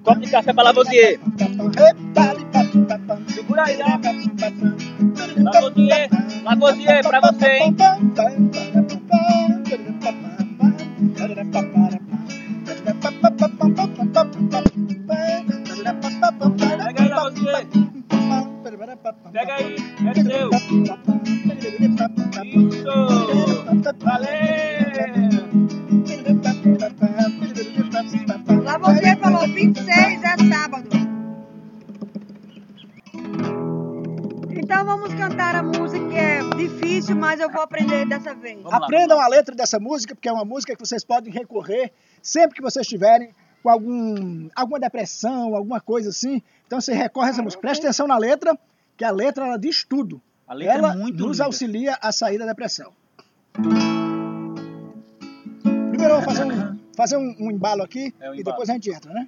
[0.04, 1.20] Copo de café pra Lavoisier.
[3.28, 4.00] Segura aí, né?
[5.38, 6.10] Lavoisier,
[6.44, 7.76] Lavoisier, pra você, hein?
[39.62, 43.70] Dessa música, porque é uma música que vocês podem recorrer sempre que vocês estiverem com
[43.70, 46.42] algum, alguma depressão, alguma coisa assim.
[46.68, 47.62] Então você recorre a essa música.
[47.62, 48.58] Preste atenção na letra,
[48.98, 50.22] que a letra ela diz tudo.
[50.48, 51.46] A letra ela é muito nos linda.
[51.46, 52.92] auxilia a sair da depressão.
[55.90, 58.44] Primeiro eu vou fazer um, fazer um, um embalo aqui É, um e embalo.
[58.44, 59.28] depois a gente entra, né?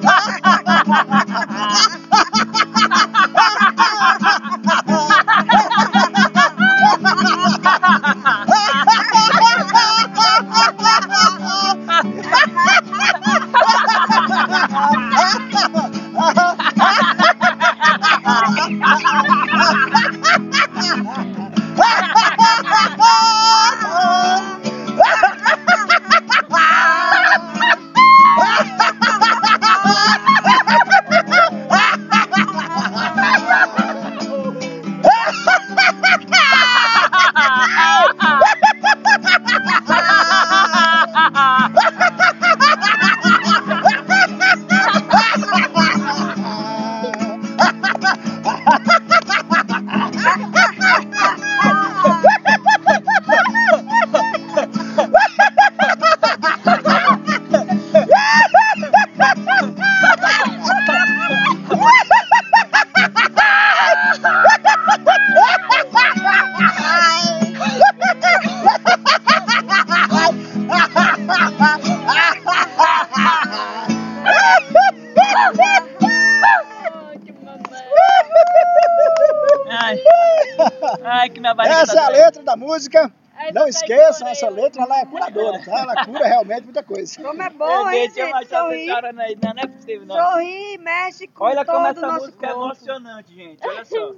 [83.71, 84.31] esqueçam, chorei.
[84.31, 85.79] essa letra ela é curadora, tá?
[85.79, 87.21] Ela cura realmente muita coisa.
[87.21, 88.47] Como é bom, hein, gente?
[88.47, 88.87] Sorrir.
[88.87, 90.15] Não, não é possível, não.
[90.15, 92.65] sorrir mexe com Olha como todo o essa nosso música é corpo.
[92.65, 93.67] emocionante, gente.
[93.67, 94.13] Olha só.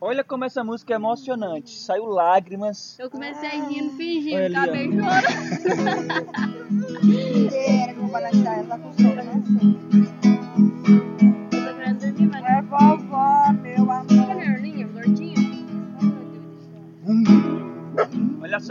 [0.00, 1.70] Olha como essa música é emocionante.
[1.70, 2.98] Saiu lágrimas.
[2.98, 6.24] Eu comecei rindo, fingindo, acabei chorando.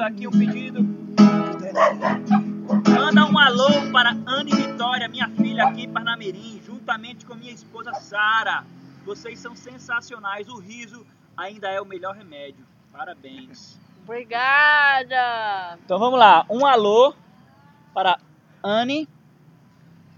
[0.04, 0.84] aqui um pedido.
[2.90, 7.94] Manda um alô para Anne Vitória, minha filha aqui em Parnamirim, juntamente com minha esposa
[7.94, 8.64] Sara.
[9.06, 10.48] Vocês são sensacionais.
[10.50, 11.06] O riso
[11.38, 12.66] ainda é o melhor remédio.
[12.92, 13.80] Parabéns.
[14.04, 15.80] Obrigada.
[15.86, 16.46] Então vamos lá.
[16.50, 17.14] Um alô
[17.94, 18.20] para
[18.64, 19.08] Anne.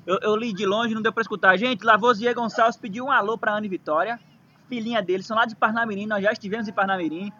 [0.05, 1.57] Eu, eu li de longe, não deu para escutar.
[1.57, 4.19] Gente, Lavoisier Gonçalves pediu um alô para Anne Vitória,
[4.67, 5.23] filhinha dele.
[5.23, 7.31] São lá de Parnamirim, nós já estivemos em Parnamirim.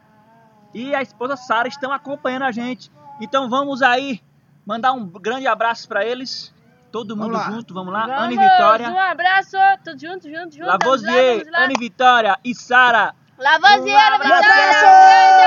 [0.75, 2.91] E a esposa Sara estão acompanhando a gente.
[3.21, 4.21] Então vamos aí
[4.65, 6.53] mandar um grande abraço para eles.
[6.91, 8.05] Todo mundo Vamos junto, vamos lá.
[8.05, 9.57] Vamos, Anne Vitória, Um abraço.
[9.83, 10.65] Tudo junto, junto, junto.
[10.67, 13.13] Lavoisier, vamos Anne Vitória e Sara.
[13.37, 13.51] lá.
[13.59, 14.37] Lavoisier, Um Um Vitória.
[14.37, 14.85] abraço!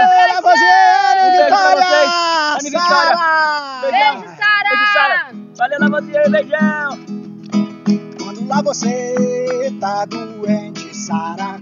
[0.08, 0.34] Abraço.
[0.34, 1.84] Lavoisier, Beijo pra Vitória!
[1.84, 2.10] vocês.
[2.60, 3.16] Anne Vitória.
[3.90, 4.68] Beijo, Sara.
[4.68, 5.32] Beijo, Sara.
[5.56, 6.98] Valeu, Lavoisier, beijão.
[8.18, 11.60] Quando lá você tá doente, Sara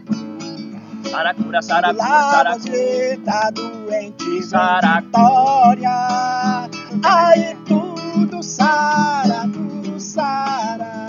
[1.16, 6.68] Sara cura, Sara cura, Sara você tá doente, Sara Vitória
[7.02, 11.06] Aí tudo Sara, tudo Sara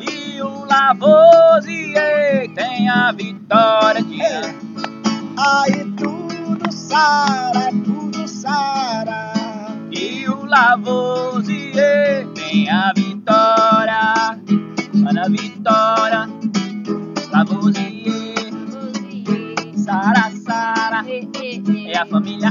[0.00, 4.40] E o Lavoisier tem a vitória de É.
[5.36, 9.34] Aí tudo Sara, tudo Sara
[9.90, 13.01] E o Lavoisier tem a vitória.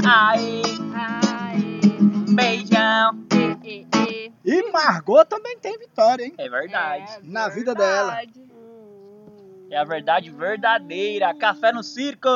[0.04, 0.62] A família aí.
[0.94, 1.80] Ai,
[2.34, 3.18] beijão.
[3.32, 4.30] eh.
[4.44, 6.34] E Margot também tem vitória, hein?
[6.38, 7.04] É verdade.
[7.12, 8.12] É Na vida dela.
[8.16, 8.42] verdade.
[9.70, 11.32] É a verdade verdadeira.
[11.34, 12.28] Café no circo.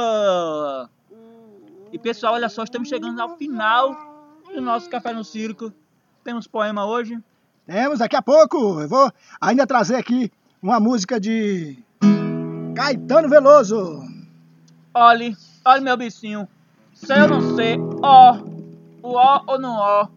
[1.92, 3.94] E pessoal, olha só, estamos chegando ao final
[4.52, 5.72] do nosso Café no Circo.
[6.24, 7.18] Temos poema hoje.
[7.66, 10.30] Temos daqui a pouco, eu vou ainda trazer aqui
[10.62, 11.76] uma música de
[12.74, 14.00] Caetano Veloso
[14.94, 16.48] Olhe, olhe meu bichinho.
[16.96, 18.38] Se eu não sei, ó,
[19.02, 20.08] o ó ou não ó.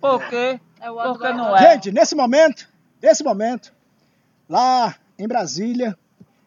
[0.00, 0.58] Por quê?
[0.80, 1.72] É o Porque não é.
[1.72, 2.68] Gente, nesse momento,
[3.00, 3.72] nesse momento,
[4.48, 5.96] lá em Brasília,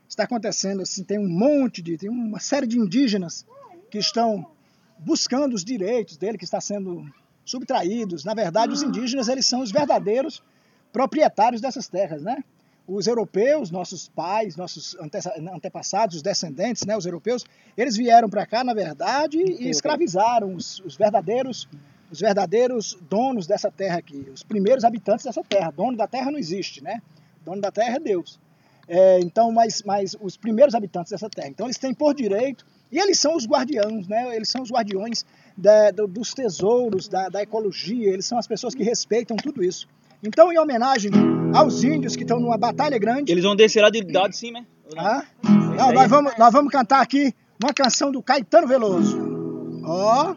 [0.10, 3.46] está acontecendo assim, tem um monte de, tem uma série de indígenas
[3.90, 4.48] que estão
[4.98, 7.06] buscando os direitos dele que está sendo
[7.46, 8.26] subtraídos.
[8.26, 10.44] Na verdade, os indígenas, eles são os verdadeiros
[10.92, 12.44] proprietários dessas terras, né?
[12.88, 15.18] Os europeus, nossos pais, nossos ante-
[15.54, 17.44] antepassados, os descendentes, né, os europeus,
[17.76, 21.68] eles vieram para cá, na verdade, e escravizaram os, os verdadeiros
[22.10, 25.72] os verdadeiros donos dessa terra aqui, os primeiros habitantes dessa terra.
[25.72, 27.02] Dono da terra não existe, né?
[27.44, 28.40] Dono da terra é Deus.
[28.88, 31.50] É, então, mas, mas os primeiros habitantes dessa terra.
[31.50, 34.34] Então, eles têm por direito, e eles são os guardiãos, né?
[34.34, 35.26] Eles são os guardiões
[35.58, 39.86] da- do- dos tesouros, da, da ecologia, eles são as pessoas que respeitam tudo isso.
[40.24, 41.12] Então, em homenagem
[41.54, 44.60] aos índios que estão numa batalha grande, Eles vão descer lá de, lá de cima,
[44.60, 44.66] né?
[44.98, 45.24] Ah,
[45.78, 49.18] não, nós, vamos, nós vamos cantar aqui uma canção do Caetano Veloso.
[49.84, 50.36] Ó.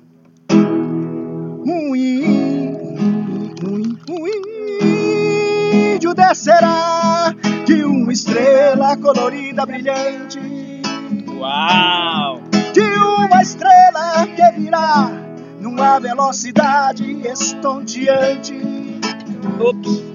[0.53, 3.69] Um índio,
[4.09, 4.27] um
[5.95, 10.41] índio descerá de uma estrela colorida brilhante,
[11.29, 12.41] Uau!
[12.73, 15.11] de uma estrela que virá
[15.61, 18.80] numa velocidade estonteante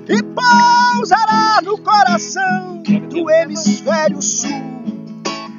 [0.10, 4.50] E pousará no coração do hemisfério sul,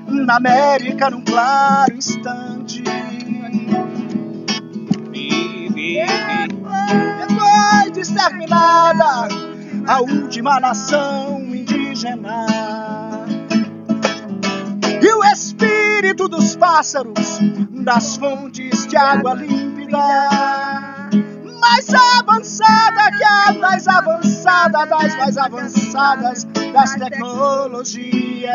[0.09, 2.82] na América num claro instante.
[7.28, 9.28] Depois de exterminada
[9.87, 12.47] a última nação indígena.
[15.01, 17.39] E o espírito dos pássaros,
[17.70, 20.76] das fontes de água límpida,
[21.61, 28.47] mais avançada que a mais avançada das mais avançadas das tecnologias,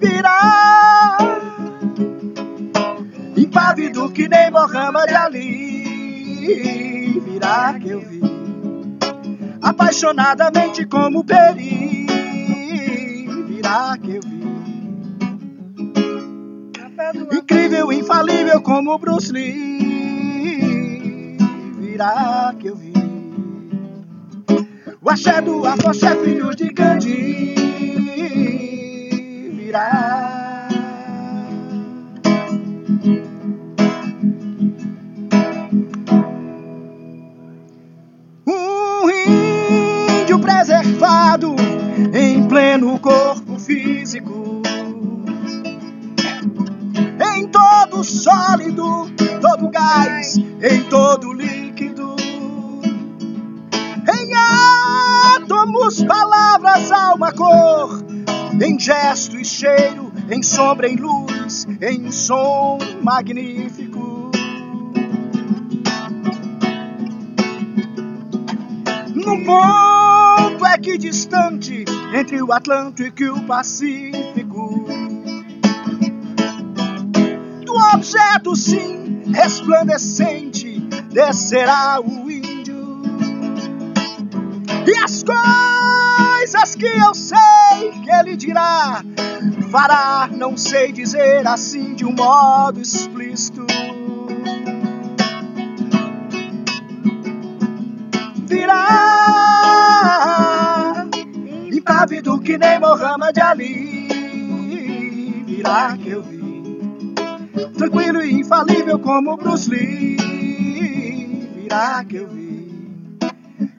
[0.00, 1.16] virá
[3.36, 8.20] impávido que nem Mohamed Ali, virá que eu vi,
[9.62, 12.06] apaixonadamente como Peri,
[13.46, 14.36] virá que eu vi.
[17.32, 19.95] Incrível, infalível como Bruce Lee,
[21.96, 22.92] virá que eu vi.
[25.00, 27.54] O axé do afoxé, filhos de Gandhi,
[29.56, 30.25] virá.
[60.36, 64.30] Em sombra, em luz, em som magnífico.
[69.14, 74.84] Num ponto equidistante entre o Atlântico e o Pacífico.
[77.64, 80.80] Do objeto, sim, resplandecente,
[81.10, 83.00] descerá o índio.
[84.86, 89.02] E as coisas que eu sei que ele dirá,
[89.66, 93.66] fará, não sei dizer assim de um modo explícito.
[98.46, 99.06] Virá
[101.72, 104.06] impávido que nem Mohamed Ali.
[105.46, 106.62] Virá que eu vi,
[107.76, 110.16] tranquilo e infalível como Bruce Lee.
[111.56, 113.18] Virá que eu vi,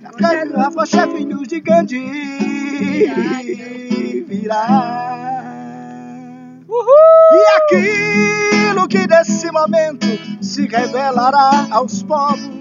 [0.04, 3.08] a chefinhos de Gandhi.
[4.28, 5.14] Virá.
[5.14, 5.17] E
[9.88, 12.58] momento se revelará aos povos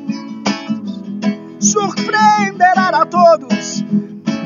[1.59, 3.85] surpreenderá a todos,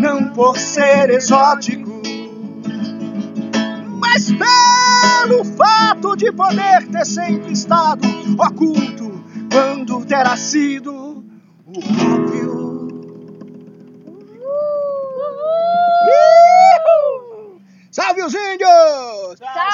[0.00, 2.00] não por ser exótico,
[4.00, 8.08] mas pelo fato de poder ter sempre estado
[8.38, 9.22] oculto
[9.52, 11.22] quando terá sido
[11.66, 11.78] o
[12.14, 12.39] óbvio.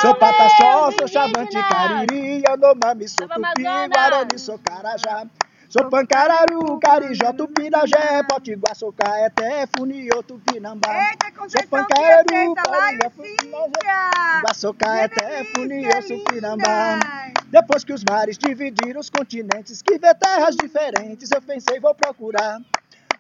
[0.07, 1.09] Sou Pataxó, sou!
[1.09, 3.62] Chavante, Cariri, Yanomami, sou Tupi!
[3.92, 5.26] Guarani, sou Carajá.
[5.68, 11.11] Sou Pancararu, Carijó, Tupinagé, Potiguar, sou Caeté, Funiô, Tupinambá.
[11.48, 14.40] Sou Pancararu, lá Carijó, Tupinagé.
[14.44, 17.00] Guaçou, Caeté, Funiô, Tupinambá.
[17.46, 22.61] Depois que os mares dividiram os continentes, que vê terras diferentes, eu pensei, vou procurar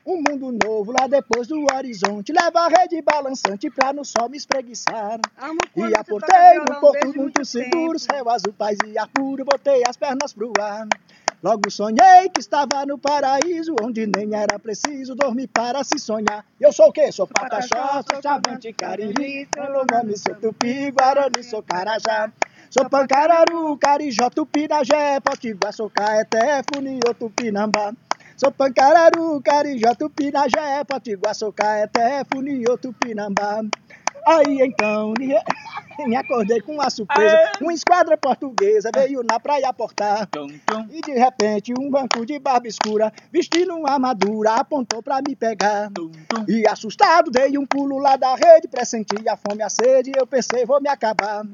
[0.06, 2.32] um mundo novo lá depois do horizonte.
[2.32, 5.18] Leva a rede balançante pra no sol me espreguiçar.
[5.76, 9.96] E aportei no porto muito muito seguro, céu azul, paz e ar puro, botei as
[9.96, 10.86] pernas pro ar.
[11.42, 16.44] Logo sonhei que estava no paraíso, onde nem era preciso dormir para se sonhar.
[16.58, 17.12] Eu sou o quê?
[17.12, 22.32] Sou Pataxó, sou Chavante, Cariri, sou nome, sou Tupi, Guarani, sou Carajá.
[22.70, 27.92] Sou Pancararu, Carijó, Tupinagé, Potiguar, sou Caeté, Funiô, Tupinambá.
[28.36, 33.62] Sou Pancararu, Carijó, Tupinagé, Potiguar, Caeté, Funiô, Tupinambá.
[34.26, 35.14] Aí então
[36.06, 37.52] me, acordei com uma surpresa.
[37.60, 40.26] Uma esquadra portuguesa veio na praia portar.
[40.26, 40.86] Tum, tum.
[40.90, 45.90] E de repente um banco de barba escura, vestindo uma armadura, apontou pra me pegar.
[45.92, 46.10] Tum.
[46.48, 50.64] E assustado dei um pulo lá da rede, pressenti a fome a sede, eu pensei
[50.64, 51.44] vou me acabar.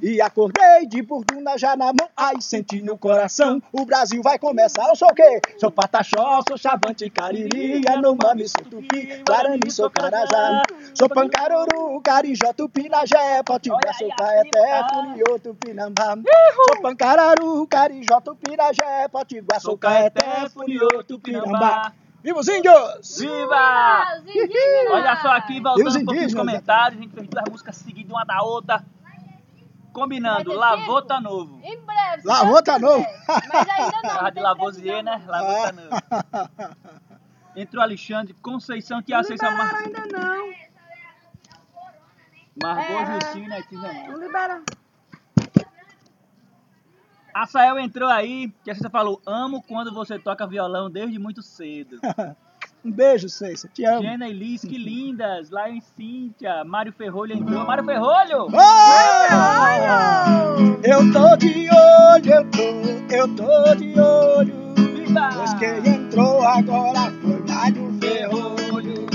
[0.00, 4.88] E acordei de burduna já na mão, aí senti no coração, o Brasil vai começar.
[4.88, 5.40] Eu sou o quê?
[5.58, 10.62] Sou Pataxó, sou Chavante, Cariri, Yanomami, sou Tupi, Guarani, sou Carajá.
[10.94, 16.16] Sou Pancaruru, Carijó, Tupinagé, Potiguar, sou Caeté, Funiô, Tupinambá.
[16.54, 21.92] Sou Pancararu, Carijó, Tupinagé, Potiguar, sou Caeté, Funiô, Tupinambá.
[22.22, 23.18] Viva os índios!
[23.18, 24.04] Viva!
[24.92, 26.98] Olha só aqui, voltando um pouquinho os indígenas, comentários.
[27.00, 28.84] A gente fez duas músicas seguidas uma da outra.
[29.92, 31.02] Combinando, tempo?
[31.02, 31.60] tá novo.
[31.62, 32.22] Em breve.
[32.24, 33.04] Lavou tá novo.
[33.28, 34.10] Mas ainda não.
[34.14, 35.22] Carro de Lavoisier, né?
[35.26, 36.76] Lavô tá novo.
[37.56, 39.82] Entrou Alexandre, Conceição, Tia Não Ceiça, liberaram Mar...
[39.84, 40.71] ainda não.
[42.60, 43.14] Margot, É.
[43.20, 44.62] Justina e Tia Não liberaram.
[47.34, 51.98] Açael entrou aí, Tia Ceiça falou, amo quando você toca violão desde muito cedo.
[52.84, 53.68] Um beijo, Ceiça.
[53.72, 54.02] Te amo.
[54.02, 55.50] Jenna e Liz, que lindas.
[55.50, 56.64] Lá em Cíntia.
[56.64, 57.64] Mário Ferrolho entrou.
[57.64, 58.48] Mário Ferrolho!
[58.58, 60.56] Ah!
[60.82, 64.74] Eu tô de olho, eu tô, eu tô de olho.
[64.96, 65.28] Viva!
[65.32, 69.06] Pois quem entrou agora foi Mário Ferrolho.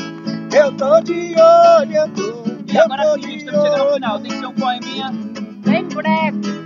[0.55, 4.21] Eu tô de olho, eu tô, E agora sim, de estamos chegando ao final.
[4.21, 5.07] Tem que ser um poeminha.
[5.07, 6.57] Em breve.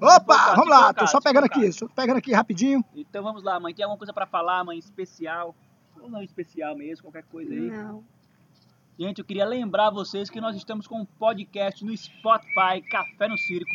[0.00, 2.82] Opa, vamos lá, tô só pegando aqui, só pegando aqui rapidinho.
[2.94, 3.74] Então vamos lá, mãe.
[3.74, 4.78] Tem alguma coisa pra falar, mãe?
[4.78, 5.54] Especial?
[6.00, 7.70] Ou não especial mesmo, qualquer coisa aí.
[7.70, 8.02] Não.
[8.98, 13.36] Gente, eu queria lembrar vocês que nós estamos com um podcast no Spotify, Café no
[13.36, 13.70] Circo.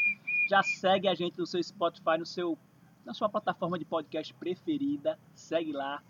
[0.50, 2.58] Já segue a gente no seu Spotify, no seu,
[3.06, 5.20] na sua plataforma de podcast preferida.
[5.36, 6.02] Segue lá.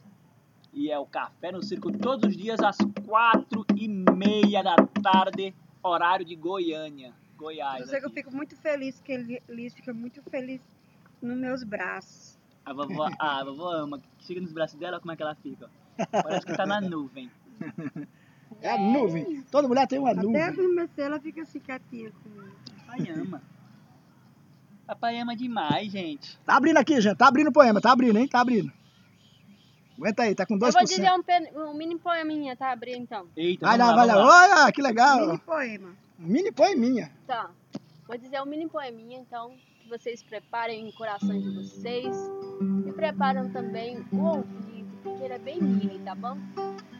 [0.75, 5.55] E é o Café no Circo todos os dias às quatro e meia da tarde,
[5.81, 7.79] horário de Goiânia, Goiás.
[7.81, 10.59] Eu sei que eu fico muito feliz, que ele- Liz fica muito feliz
[11.21, 12.37] nos meus braços.
[12.65, 14.01] A vovó, a vovó ama.
[14.19, 15.69] Chega nos braços dela, como é que ela fica?
[16.11, 17.31] Parece que tá na nuvem.
[18.61, 19.43] É a nuvem.
[19.51, 20.41] Toda mulher tem uma Até nuvem.
[20.41, 22.55] adormecer ela fica assim quietinha comigo.
[22.85, 23.41] Papai ama.
[24.85, 26.37] Papai ama demais, gente.
[26.45, 27.17] Tá abrindo aqui, gente.
[27.17, 27.81] Tá abrindo o poema.
[27.81, 28.27] Tá abrindo, hein?
[28.27, 28.71] Tá abrindo.
[29.97, 30.65] Aguenta aí, tá com 2%.
[30.67, 32.71] Eu vou dizer um, pe- um mini poeminha, tá?
[32.71, 33.27] Abrir então.
[33.35, 34.25] Eita, Vai lá, vai lá.
[34.63, 35.25] Olha, que legal.
[35.27, 35.95] Mini poema.
[36.19, 37.11] Mini poeminha.
[37.25, 37.49] Tá.
[38.07, 42.15] Vou dizer um mini poeminha, então, que vocês preparem o coração de vocês.
[42.87, 46.37] E preparam também o ouvido, porque ele é bem mini, tá bom?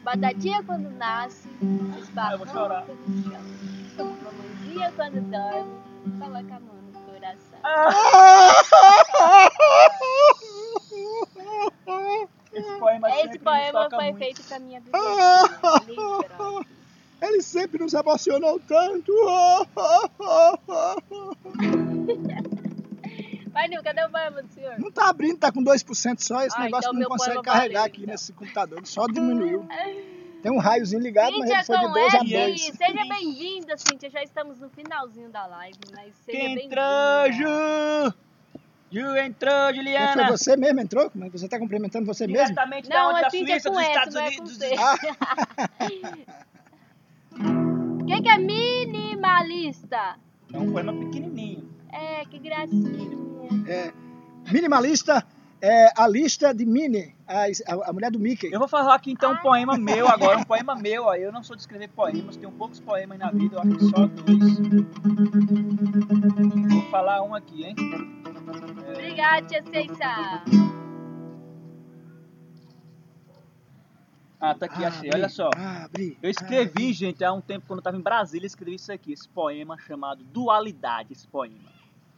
[0.02, 1.48] Batatinha quando nasce,
[1.94, 4.06] Ah, esbarrando no chão.
[4.06, 5.80] Mamãozinha quando dorme,
[6.18, 7.58] coloca a mão no coração.
[12.58, 14.18] Esse poema Esse poema foi muito.
[14.18, 14.98] feito com a minha vida.
[17.22, 19.12] Ele sempre nos emocionou tanto.
[23.52, 24.78] Vai, Nil, cadê o poema do senhor?
[24.78, 26.42] Não tá abrindo, tá com 2% só.
[26.42, 28.12] Esse Ah, negócio então não consegue carregar valeu, aqui então.
[28.12, 28.86] nesse computador.
[28.86, 29.66] Só diminuiu.
[30.42, 32.60] Tem um raiozinho ligado, mas ele Cíntia foi de com 2 a F, 2.
[32.76, 34.10] seja bem-vinda, Cíntia.
[34.10, 38.14] Já estamos no finalzinho da live, mas seja bem-vinda.
[39.00, 39.16] Entrou, Ju?
[39.18, 40.12] Entrou, Quem Juliana.
[40.12, 40.80] foi você mesmo?
[40.80, 41.10] Entrou?
[41.10, 42.44] Como é que você tá cumprimentando você mesmo?
[42.46, 43.18] Diretamente da Não, onde?
[43.18, 44.58] a Da é Suíça, com dos Estados é Unidos.
[44.78, 44.96] Ah,
[48.00, 50.16] O que, que é minimalista?
[50.52, 51.68] É um poema pequenininho.
[51.92, 53.10] É, que gracinha.
[53.68, 53.92] é,
[54.52, 55.26] minimalista
[55.60, 58.50] é a lista de Minnie, a, a- a mulher do Mickey.
[58.52, 61.04] Eu vou falar aqui então um poema meu agora, um poema meu.
[61.06, 61.14] Ó.
[61.14, 64.06] Eu não sou de escrever poemas, tenho poucos poemas na vida, eu acho que só
[64.06, 64.58] dois.
[66.70, 67.74] Vou falar um aqui, hein?
[69.06, 70.42] Obrigada, tia Ceissa.
[74.40, 75.10] Ah, tá aqui, achei.
[75.14, 75.48] Olha só.
[76.20, 79.28] Eu escrevi, gente, há um tempo, quando eu estava em Brasília, escrevi isso aqui, esse
[79.28, 81.70] poema chamado Dualidade, esse poema.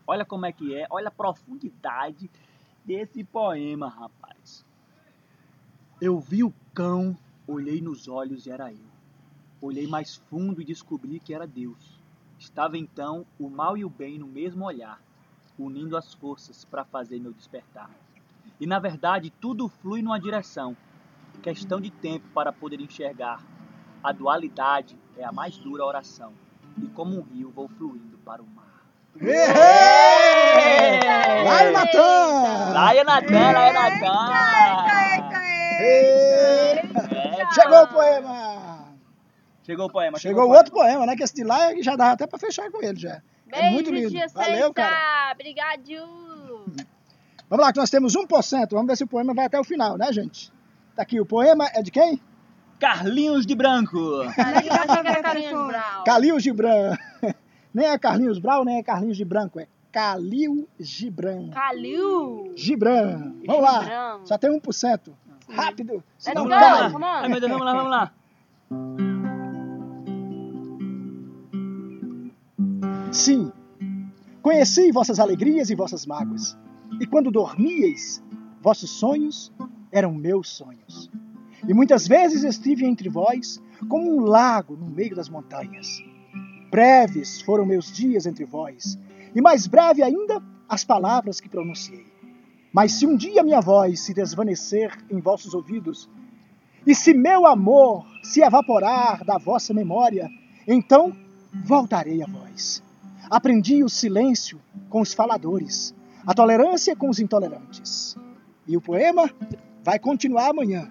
[0.06, 2.30] Olha como é que é, olha a profundidade
[2.82, 4.64] desse poema, rapaz.
[6.00, 7.14] Eu vi o cão,
[7.46, 8.88] olhei nos olhos e era eu.
[9.60, 12.00] Olhei mais fundo e descobri que era Deus.
[12.38, 14.98] Estava então o mal e o bem no mesmo olhar,
[15.58, 17.90] unindo as forças para fazer meu despertar.
[18.60, 20.76] E na verdade tudo flui numa direção,
[21.42, 23.42] questão de tempo para poder enxergar.
[24.02, 26.32] A dualidade é a mais dura oração,
[26.82, 28.66] e como um rio vou fluindo para o mar.
[31.44, 32.72] Vai, Natan!
[32.72, 34.32] Laia Natan, Laia Natan!
[35.80, 36.82] É,
[37.54, 38.94] Chegou o poema!
[39.64, 40.18] Chegou o poema.
[40.18, 41.14] Chegou o outro poema, né?
[41.14, 43.20] Que esse de lá já dava até pra fechar com ele já.
[43.52, 44.10] É Beijo, muito lindo.
[44.10, 44.72] tia Valeu, Ceissa.
[44.74, 45.32] cara.
[45.34, 45.82] Obrigado.
[47.48, 48.68] Vamos lá, que nós temos 1%.
[48.70, 50.52] Vamos ver se o poema vai até o final, né, gente?
[50.94, 52.20] Tá aqui, o poema é de quem?
[52.78, 53.96] Carlinhos de Branco.
[53.98, 55.72] Brown.
[56.04, 56.96] Calil Gibran.
[57.74, 61.50] Nem é Carlinhos Brau, nem é Carlinhos de Branco, é Calil Gibran.
[61.50, 62.52] Calil.
[62.56, 63.34] Gibran.
[63.46, 63.80] Vamos lá.
[63.82, 64.20] Gibran.
[64.24, 65.12] Só tem 1%.
[65.50, 65.94] Rápido.
[65.94, 67.28] Let's Senão on.
[67.28, 69.07] meu Deus, vamos lá, vamos lá.
[73.10, 73.50] Sim,
[74.42, 76.56] conheci vossas alegrias e vossas mágoas.
[77.00, 78.22] E quando dormíeis,
[78.60, 79.52] vossos sonhos
[79.90, 81.10] eram meus sonhos.
[81.66, 86.02] E muitas vezes estive entre vós como um lago no meio das montanhas.
[86.70, 88.98] Breves foram meus dias entre vós,
[89.34, 92.06] e mais breve ainda as palavras que pronunciei.
[92.72, 96.10] Mas se um dia minha voz se desvanecer em vossos ouvidos,
[96.86, 100.28] e se meu amor se evaporar da vossa memória,
[100.66, 101.16] então
[101.64, 102.82] voltarei a vós.
[103.30, 105.94] Aprendi o silêncio com os faladores,
[106.26, 108.16] a tolerância com os intolerantes.
[108.66, 109.30] E o poema
[109.84, 110.90] vai continuar amanhã,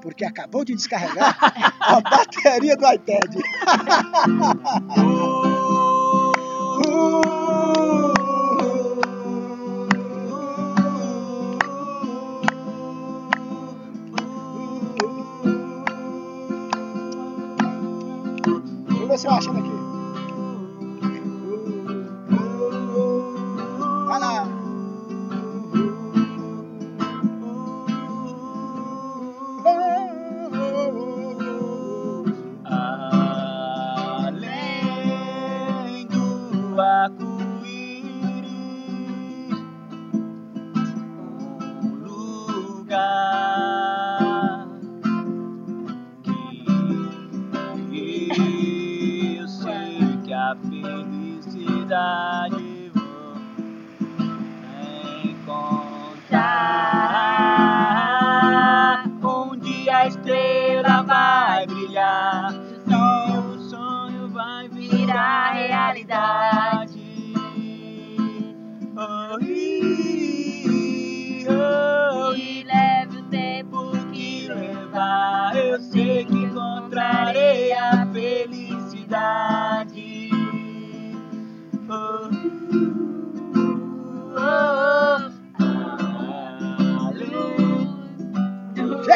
[0.00, 1.36] porque acabou de descarregar
[1.80, 3.36] a bateria do iPad.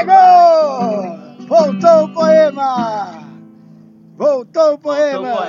[0.02, 1.46] Chegou!
[1.46, 3.24] Voltou o poema!
[4.16, 5.46] Voltou o poema!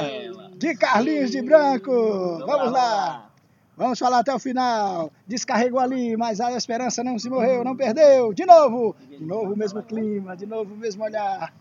[0.57, 2.37] De Carlinhos de Branco!
[2.45, 3.31] Vamos lá!
[3.75, 5.11] Vamos falar até o final.
[5.27, 8.31] Descarregou ali, mas a esperança não se morreu, não perdeu.
[8.31, 8.95] De novo!
[9.09, 11.51] De novo o mesmo clima, de novo o mesmo olhar.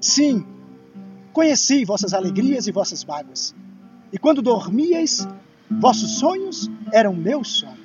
[0.00, 0.46] Sim,
[1.34, 3.54] conheci vossas alegrias e vossas mágoas.
[4.10, 5.28] E quando dormieis,
[5.70, 7.77] vossos sonhos eram meus sonhos.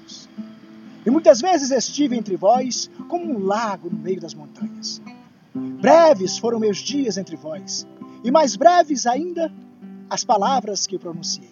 [1.06, 5.02] E muitas vezes estive entre vós como um lago no meio das montanhas.
[5.54, 7.86] Breves foram meus dias entre vós,
[8.24, 9.52] e mais breves ainda
[10.10, 11.52] as palavras que eu pronunciei.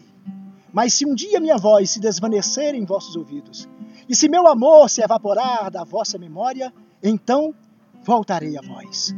[0.72, 3.68] Mas se um dia minha voz se desvanecer em vossos ouvidos,
[4.08, 6.74] e se meu amor se evaporar da vossa memória,
[7.04, 7.54] então
[8.04, 9.14] voltarei a vós.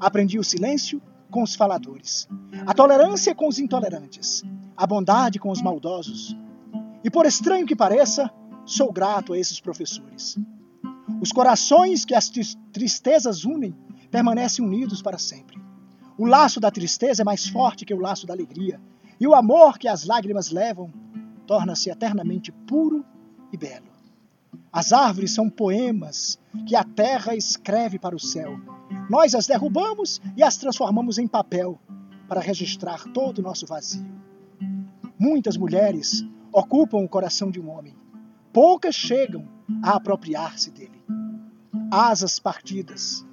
[0.00, 1.00] Aprendi o silêncio
[1.30, 2.28] com os faladores,
[2.66, 4.42] a tolerância com os intolerantes,
[4.76, 6.36] a bondade com os maldosos.
[7.02, 8.30] E por estranho que pareça,
[8.72, 10.38] sou grato a esses professores.
[11.20, 12.30] Os corações que as
[12.72, 13.74] tristezas unem
[14.10, 15.60] permanecem unidos para sempre.
[16.18, 18.80] O laço da tristeza é mais forte que o laço da alegria,
[19.20, 20.92] e o amor que as lágrimas levam
[21.46, 23.04] torna-se eternamente puro
[23.52, 23.92] e belo.
[24.72, 28.58] As árvores são poemas que a terra escreve para o céu.
[29.08, 31.78] Nós as derrubamos e as transformamos em papel
[32.26, 34.06] para registrar todo o nosso vazio.
[35.18, 37.94] Muitas mulheres ocupam o coração de um homem,
[38.52, 39.48] poucas chegam
[39.82, 41.02] a apropriar-se dele.
[41.90, 43.24] Asas partidas,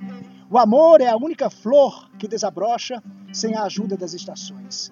[0.49, 4.91] o amor é a única flor que desabrocha sem a ajuda das estações.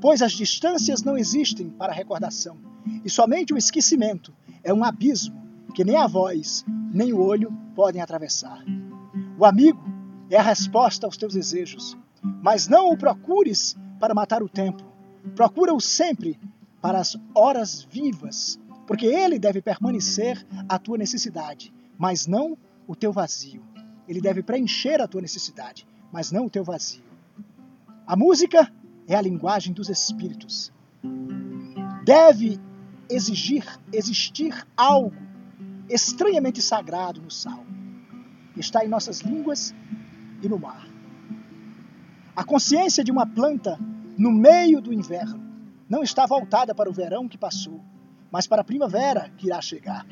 [0.00, 2.56] Pois as distâncias não existem para recordação,
[3.04, 5.36] e somente o esquecimento é um abismo
[5.74, 8.64] que nem a voz nem o olho podem atravessar.
[9.38, 9.80] O amigo
[10.30, 14.82] é a resposta aos teus desejos, mas não o procures para matar o tempo.
[15.34, 16.38] Procura-o sempre
[16.80, 18.58] para as horas vivas,
[18.88, 23.62] porque ele deve permanecer a tua necessidade, mas não o teu vazio.
[24.08, 27.04] Ele deve preencher a tua necessidade, mas não o teu vazio.
[28.06, 28.72] A música
[29.06, 30.72] é a linguagem dos espíritos.
[32.02, 32.58] Deve
[33.10, 35.14] exigir, existir algo
[35.90, 37.66] estranhamente sagrado no sal.
[38.56, 39.74] Está em nossas línguas
[40.42, 40.88] e no mar.
[42.34, 43.78] A consciência de uma planta
[44.16, 45.46] no meio do inverno
[45.90, 47.82] não está voltada para o verão que passou,
[48.30, 50.06] mas para a primavera que irá chegar.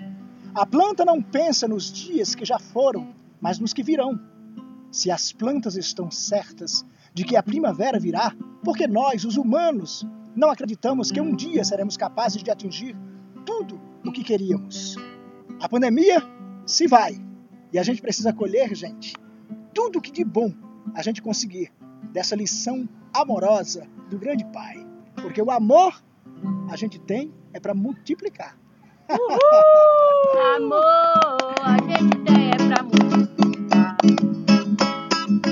[0.55, 4.19] A planta não pensa nos dias que já foram mas nos que virão.
[4.91, 10.51] Se as plantas estão certas de que a primavera virá, porque nós, os humanos, não
[10.51, 12.97] acreditamos que um dia seremos capazes de atingir
[13.45, 14.97] tudo o que queríamos.
[15.61, 16.23] A pandemia
[16.67, 17.21] se vai
[17.73, 19.15] e a gente precisa colher, gente,
[19.73, 20.53] tudo o que de bom
[20.95, 21.73] a gente conseguir
[22.13, 24.87] dessa lição amorosa do grande Pai.
[25.15, 26.03] Porque o amor
[26.71, 28.57] a gente tem é para multiplicar.
[29.09, 29.39] Uhul!
[30.57, 33.97] amor a gente tem é para multiplicar.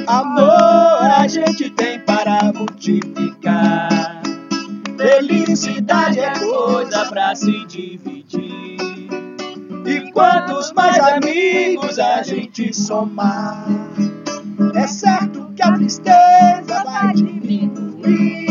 [0.07, 4.22] Amor a gente tem para multiplicar.
[4.97, 8.76] Felicidade é coisa para se dividir.
[9.87, 13.66] E quantos mais amigos a gente somar,
[14.74, 18.44] é certo que a tristeza vai diminuir.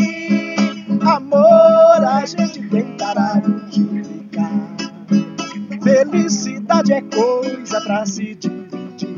[6.13, 9.09] Felicidade é coisa para se dividir.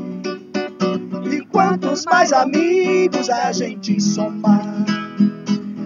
[1.52, 4.86] Quantos mais amigos a gente somar,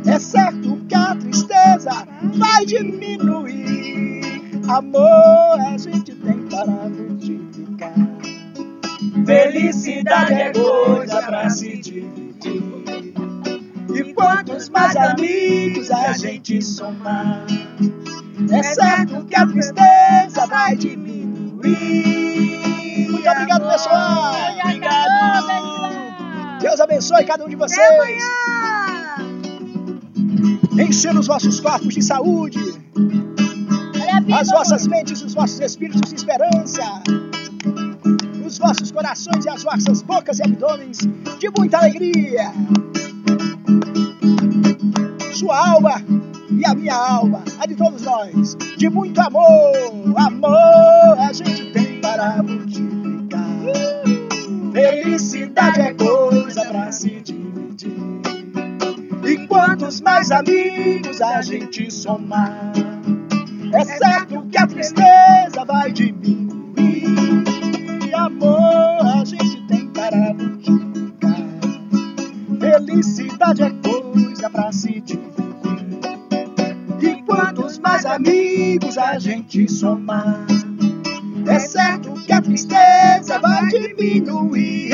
[0.06, 2.08] é certo que a tristeza
[2.38, 4.22] vai diminuir.
[4.68, 7.96] Amor a gente tem para multiplicar.
[9.26, 12.64] Felicidade é coisa para se dividir.
[13.96, 17.48] E quantos mais amigos a gente somar,
[18.52, 21.60] é certo que a tristeza vai diminuir.
[23.10, 24.34] Muito obrigado, pessoal.
[24.64, 25.50] Obrigado.
[26.62, 28.24] Deus abençoe cada um de vocês.
[30.80, 32.60] Enchendo os vossos corpos de saúde.
[34.34, 36.82] As vossas mentes, os vossos espíritos de esperança.
[38.46, 41.00] Os vossos corações e as vossas bocas e abdômenes
[41.40, 42.54] de muita alegria.
[45.34, 46.02] Sua alma
[46.60, 49.72] e a minha alma, a de todos nós, de muito amor.
[50.18, 53.40] Amor a gente tem para multiplicar.
[54.74, 57.96] Felicidade é coisa pra se dividir.
[59.26, 62.74] E quantos mais amigos a gente somar,
[63.74, 67.06] é certo que a tristeza vai diminuir.
[68.14, 71.38] Amor a gente tem para multiplicar.
[72.60, 75.39] Felicidade é coisa pra se dividir.
[77.30, 80.48] Quantos mais amigos a gente somar,
[81.46, 84.92] é certo que a tristeza vai diminuir.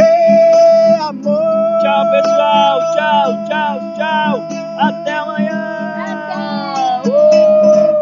[1.00, 1.80] Amor.
[1.82, 2.80] Tchau, pessoal.
[2.94, 4.48] Tchau, tchau, tchau.
[4.78, 5.56] Até amanhã.
[7.04, 7.10] Até.
[7.10, 7.95] Uh!